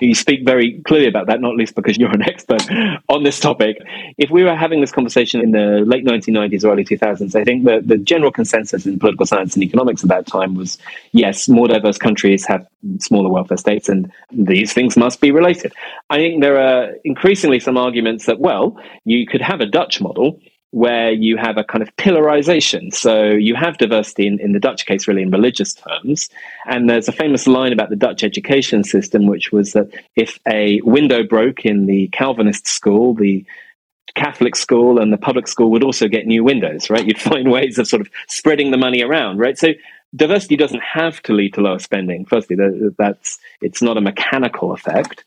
[0.00, 2.62] you speak very clearly about that, not least because you're an expert
[3.08, 3.78] on this topic.
[4.16, 7.64] If we were having this conversation in the late 1990s or early 2000s, I think
[7.64, 10.78] the, the general consensus in political science and economics at that time was
[11.12, 12.66] yes, more diverse countries have
[12.98, 15.72] smaller welfare states, and these things must be related.
[16.10, 20.40] I think there are increasingly some arguments that, well, you could have a Dutch model
[20.70, 22.92] where you have a kind of pillarization.
[22.92, 26.28] So you have diversity in, in the Dutch case, really, in religious terms.
[26.66, 30.80] And there's a famous line about the Dutch education system, which was that if a
[30.82, 33.46] window broke in the Calvinist school, the
[34.14, 37.06] Catholic school and the public school would also get new windows, right?
[37.06, 39.56] You'd find ways of sort of spreading the money around, right?
[39.56, 39.68] So
[40.14, 42.24] diversity doesn't have to lead to lower spending.
[42.24, 42.56] Firstly,
[42.96, 45.24] that's it's not a mechanical effect.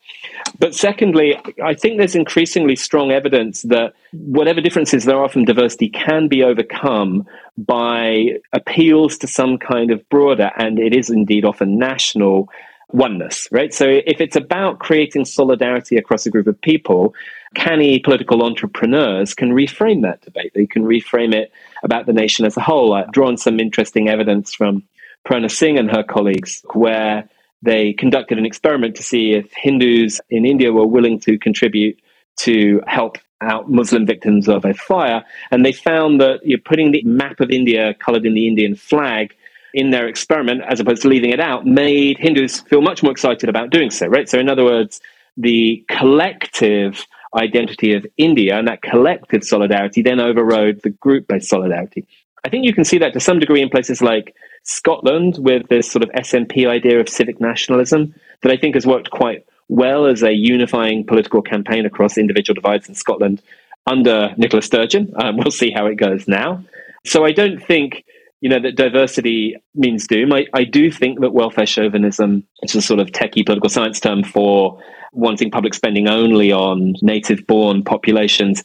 [0.59, 5.89] But secondly, I think there's increasingly strong evidence that whatever differences there are from diversity
[5.89, 7.27] can be overcome
[7.57, 12.49] by appeals to some kind of broader, and it is indeed often national
[12.89, 13.73] oneness, right?
[13.73, 17.13] So if it's about creating solidarity across a group of people,
[17.55, 20.53] canny political entrepreneurs can reframe that debate.
[20.53, 21.51] They can reframe it
[21.83, 22.93] about the nation as a whole.
[22.93, 24.83] I've drawn some interesting evidence from
[25.27, 27.29] Prerna Singh and her colleagues where
[27.61, 31.99] they conducted an experiment to see if Hindus in India were willing to contribute
[32.37, 35.23] to help out Muslim victims of a fire.
[35.51, 39.35] And they found that you're putting the map of India colored in the Indian flag
[39.73, 43.47] in their experiment, as opposed to leaving it out, made Hindus feel much more excited
[43.47, 44.27] about doing so, right?
[44.27, 44.99] So, in other words,
[45.37, 47.05] the collective
[47.35, 52.05] identity of India and that collective solidarity then overrode the group based solidarity.
[52.43, 55.89] I think you can see that to some degree in places like Scotland with this
[55.89, 60.23] sort of SNP idea of civic nationalism that I think has worked quite well as
[60.23, 63.41] a unifying political campaign across individual divides in Scotland
[63.87, 65.13] under Nicola Sturgeon.
[65.15, 66.63] Um, we'll see how it goes now.
[67.05, 68.03] So I don't think
[68.41, 70.33] you know that diversity means doom.
[70.33, 73.99] I, I do think that welfare chauvinism which is a sort of techie political science
[73.99, 74.81] term for
[75.13, 78.63] wanting public spending only on native born populations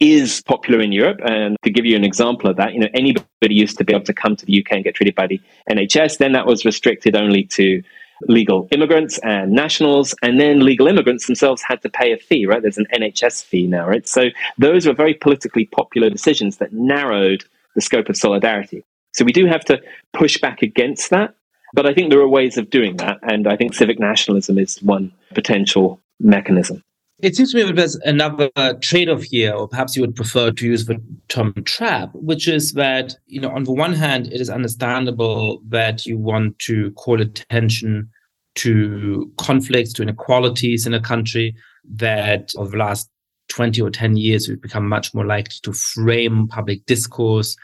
[0.00, 1.20] is popular in Europe.
[1.24, 4.04] And to give you an example of that, you know, anybody used to be able
[4.06, 6.18] to come to the UK and get treated by the NHS.
[6.18, 7.82] Then that was restricted only to
[8.22, 10.12] legal immigrants and nationals.
[10.22, 12.60] And then legal immigrants themselves had to pay a fee, right?
[12.60, 14.06] There's an NHS fee now, right?
[14.08, 17.44] So those were very politically popular decisions that narrowed
[17.76, 18.84] the scope of solidarity.
[19.12, 19.80] So we do have to
[20.12, 21.34] push back against that.
[21.74, 23.18] But I think there are ways of doing that.
[23.22, 26.82] And I think civic nationalism is one potential mechanism.
[27.20, 28.50] It seems to me that there's another
[28.80, 32.72] trade off here, or perhaps you would prefer to use the term trap, which is
[32.72, 37.20] that, you know, on the one hand, it is understandable that you want to call
[37.20, 38.10] attention
[38.56, 41.54] to conflicts, to inequalities in a country,
[41.94, 43.08] that over the last
[43.48, 47.56] 20 or 10 years, we've become much more likely to frame public discourse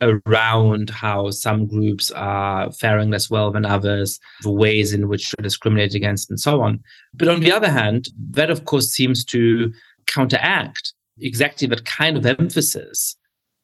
[0.00, 5.42] around how some groups are faring less well than others, the ways in which they're
[5.42, 6.80] discriminated against, and so on.
[7.14, 9.72] But on the other hand, that of course seems to
[10.06, 13.16] counteract exactly that kind of emphasis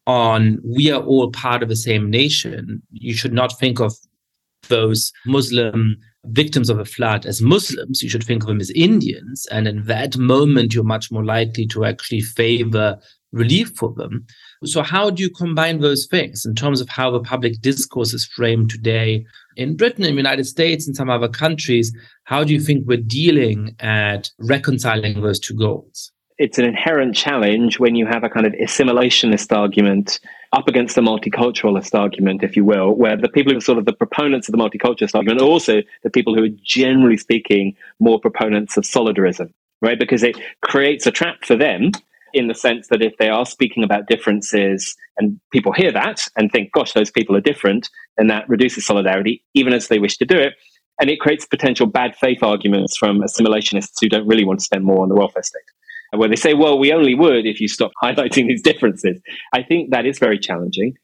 [0.07, 2.83] on we are all part of the same nation.
[2.93, 3.95] You should not think of
[4.69, 9.47] those Muslim victims of a flood as Muslims, you should think of them as Indians.
[9.51, 12.99] And in that moment, you're much more likely to actually favor
[13.35, 14.27] relief for them.
[14.65, 18.25] So, how do you combine those things in terms of how the public discourse is
[18.25, 19.27] framed today
[19.57, 21.93] in Britain, in the United States, and some other countries?
[22.25, 26.13] How do you think we're dealing at reconciling those two goals?
[26.37, 30.19] It's an inherent challenge when you have a kind of assimilationist argument
[30.53, 33.85] up against the multiculturalist argument, if you will, where the people who are sort of
[33.85, 38.19] the proponents of the multiculturalist argument are also the people who are generally speaking more
[38.19, 39.99] proponents of solidarism, right?
[39.99, 41.93] Because it creates a trap for them
[42.35, 46.51] in the sense that if they are speaking about differences and people hear that and
[46.51, 50.25] think, gosh, those people are different, then that reduces solidarity, even as they wish to
[50.25, 50.55] do it.
[51.01, 54.85] And it creates potential bad faith arguments from assimilationists who don't really want to spend
[54.85, 55.63] more on the welfare state
[56.17, 59.21] where they say, well, we only would if you stop highlighting these differences.
[59.53, 60.95] I think that is very challenging.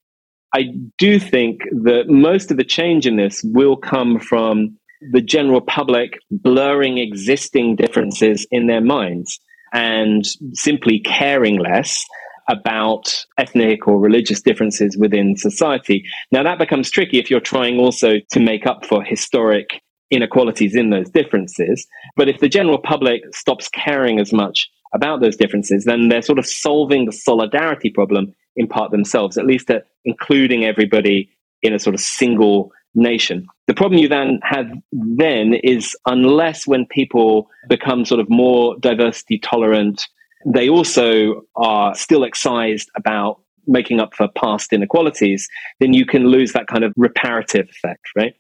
[0.55, 4.77] I do think that most of the change in this will come from
[5.13, 9.41] the general public blurring existing differences in their minds
[9.73, 12.05] and simply caring less
[12.49, 16.05] about ethnic or religious differences within society.
[16.33, 20.91] Now, that becomes tricky if you're trying also to make up for historic inequalities in
[20.91, 21.87] those differences.
[22.17, 26.41] But if the general public stops caring as much about those differences, then they're sort
[26.41, 31.31] of solving the solidarity problem in part themselves, at least at including everybody
[31.63, 33.47] in a sort of single nation.
[33.71, 39.39] The problem you then have then is unless when people become sort of more diversity
[39.39, 40.09] tolerant,
[40.45, 45.49] they also are still excised about making up for past inequalities,
[45.79, 48.35] then you can lose that kind of reparative effect, right?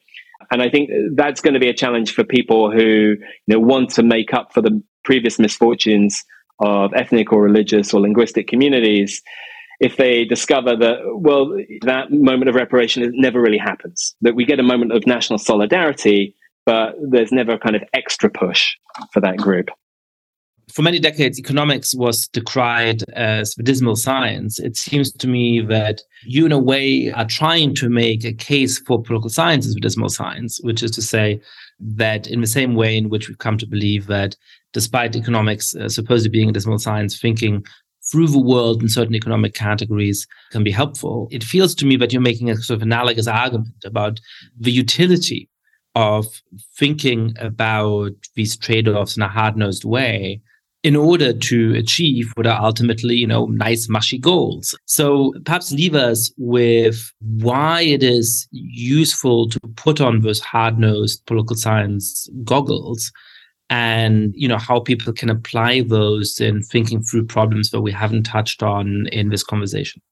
[0.50, 3.90] And I think that's going to be a challenge for people who you know want
[3.90, 6.24] to make up for the previous misfortunes
[6.58, 9.22] of ethnic or religious or linguistic communities
[9.80, 14.60] if they discover that, well, that moment of reparation never really happens, that we get
[14.60, 18.68] a moment of national solidarity, but there's never a kind of extra push
[19.12, 19.70] for that group.
[20.70, 24.60] For many decades, economics was decried as the dismal science.
[24.60, 28.78] It seems to me that you, in a way, are trying to make a case
[28.78, 31.40] for political science as the dismal science, which is to say
[31.80, 34.36] that in the same way in which we've come to believe that
[34.72, 37.64] despite economics uh, supposedly being a dismal science, thinking
[38.10, 41.28] through the world in certain economic categories can be helpful.
[41.30, 44.20] It feels to me that you're making a sort of analogous argument about
[44.58, 45.48] the utility
[45.94, 46.26] of
[46.76, 50.40] thinking about these trade-offs in a hard-nosed way
[50.82, 54.74] in order to achieve what are ultimately, you know, nice, mushy goals.
[54.86, 61.56] So perhaps leave us with why it is useful to put on those hard-nosed political
[61.56, 63.12] science goggles
[63.70, 68.24] and you know how people can apply those in thinking through problems that we haven't
[68.24, 70.02] touched on in this conversation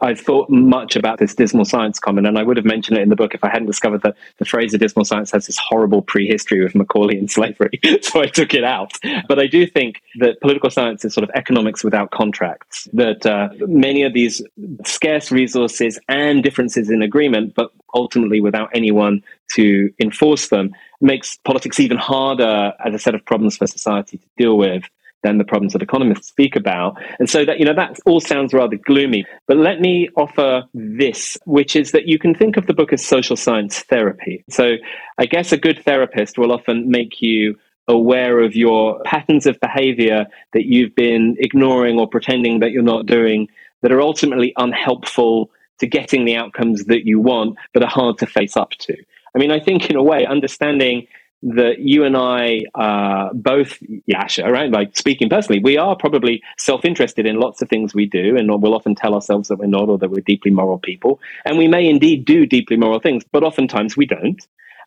[0.00, 3.08] I've thought much about this dismal science comment, and I would have mentioned it in
[3.08, 6.02] the book if I hadn't discovered that the phrase of dismal science has this horrible
[6.02, 7.80] prehistory with Macaulay and slavery.
[8.02, 8.92] so I took it out.
[9.28, 13.48] But I do think that political science is sort of economics without contracts, that uh,
[13.60, 14.42] many of these
[14.84, 19.22] scarce resources and differences in agreement, but ultimately without anyone
[19.54, 24.26] to enforce them, makes politics even harder as a set of problems for society to
[24.36, 24.84] deal with
[25.22, 27.00] than the problems that economists speak about.
[27.18, 29.24] And so that, you know, that all sounds rather gloomy.
[29.46, 33.04] But let me offer this, which is that you can think of the book as
[33.04, 34.44] social science therapy.
[34.50, 34.76] So
[35.18, 37.56] I guess a good therapist will often make you
[37.88, 43.06] aware of your patterns of behavior that you've been ignoring or pretending that you're not
[43.06, 43.48] doing
[43.82, 48.26] that are ultimately unhelpful to getting the outcomes that you want, but are hard to
[48.26, 48.96] face up to.
[49.34, 51.06] I mean, I think in a way, understanding
[51.42, 53.78] that you and I are both,
[54.10, 54.70] Yascha, right?
[54.70, 58.48] Like speaking personally, we are probably self interested in lots of things we do, and
[58.62, 61.20] we'll often tell ourselves that we're not or that we're deeply moral people.
[61.44, 64.40] And we may indeed do deeply moral things, but oftentimes we don't.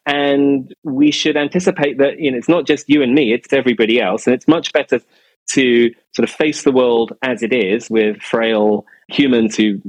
[0.05, 3.99] And we should anticipate that, you know, it's not just you and me, it's everybody
[3.99, 4.27] else.
[4.27, 5.01] And it's much better
[5.47, 9.79] to sort of face the world as it is with frail humans who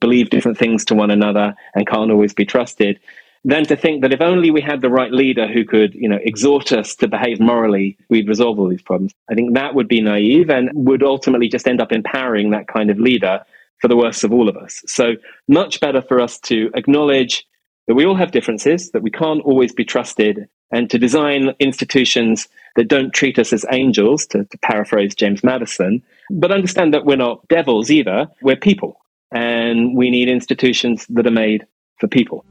[0.00, 2.98] believe different things to one another and can't always be trusted
[3.44, 6.18] than to think that if only we had the right leader who could, you know,
[6.22, 9.12] exhort us to behave morally, we'd resolve all these problems.
[9.30, 12.90] I think that would be naive and would ultimately just end up empowering that kind
[12.90, 13.42] of leader
[13.80, 14.82] for the worst of all of us.
[14.86, 15.14] So
[15.46, 17.46] much better for us to acknowledge
[17.86, 22.48] that we all have differences, that we can't always be trusted, and to design institutions
[22.76, 27.16] that don't treat us as angels, to, to paraphrase James Madison, but understand that we're
[27.16, 29.00] not devils either, we're people.
[29.32, 31.66] And we need institutions that are made
[31.98, 32.44] for people.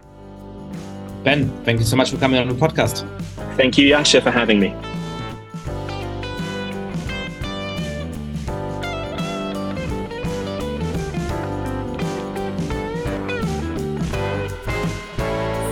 [1.28, 3.06] Ben, thank you so much for coming on the podcast.
[3.58, 4.74] Thank you, Yascha, for having me.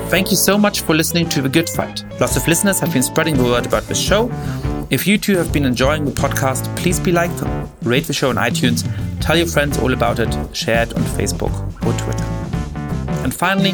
[0.10, 2.03] Thank you so much for listening to The Good Fight.
[2.19, 4.30] Lots of listeners have been spreading the word about the show.
[4.90, 7.32] If you too have been enjoying the podcast, please be like,
[7.84, 8.84] rate the show on iTunes,
[9.22, 11.53] tell your friends all about it, share it on Facebook
[11.86, 12.26] or Twitter.
[13.23, 13.73] And finally,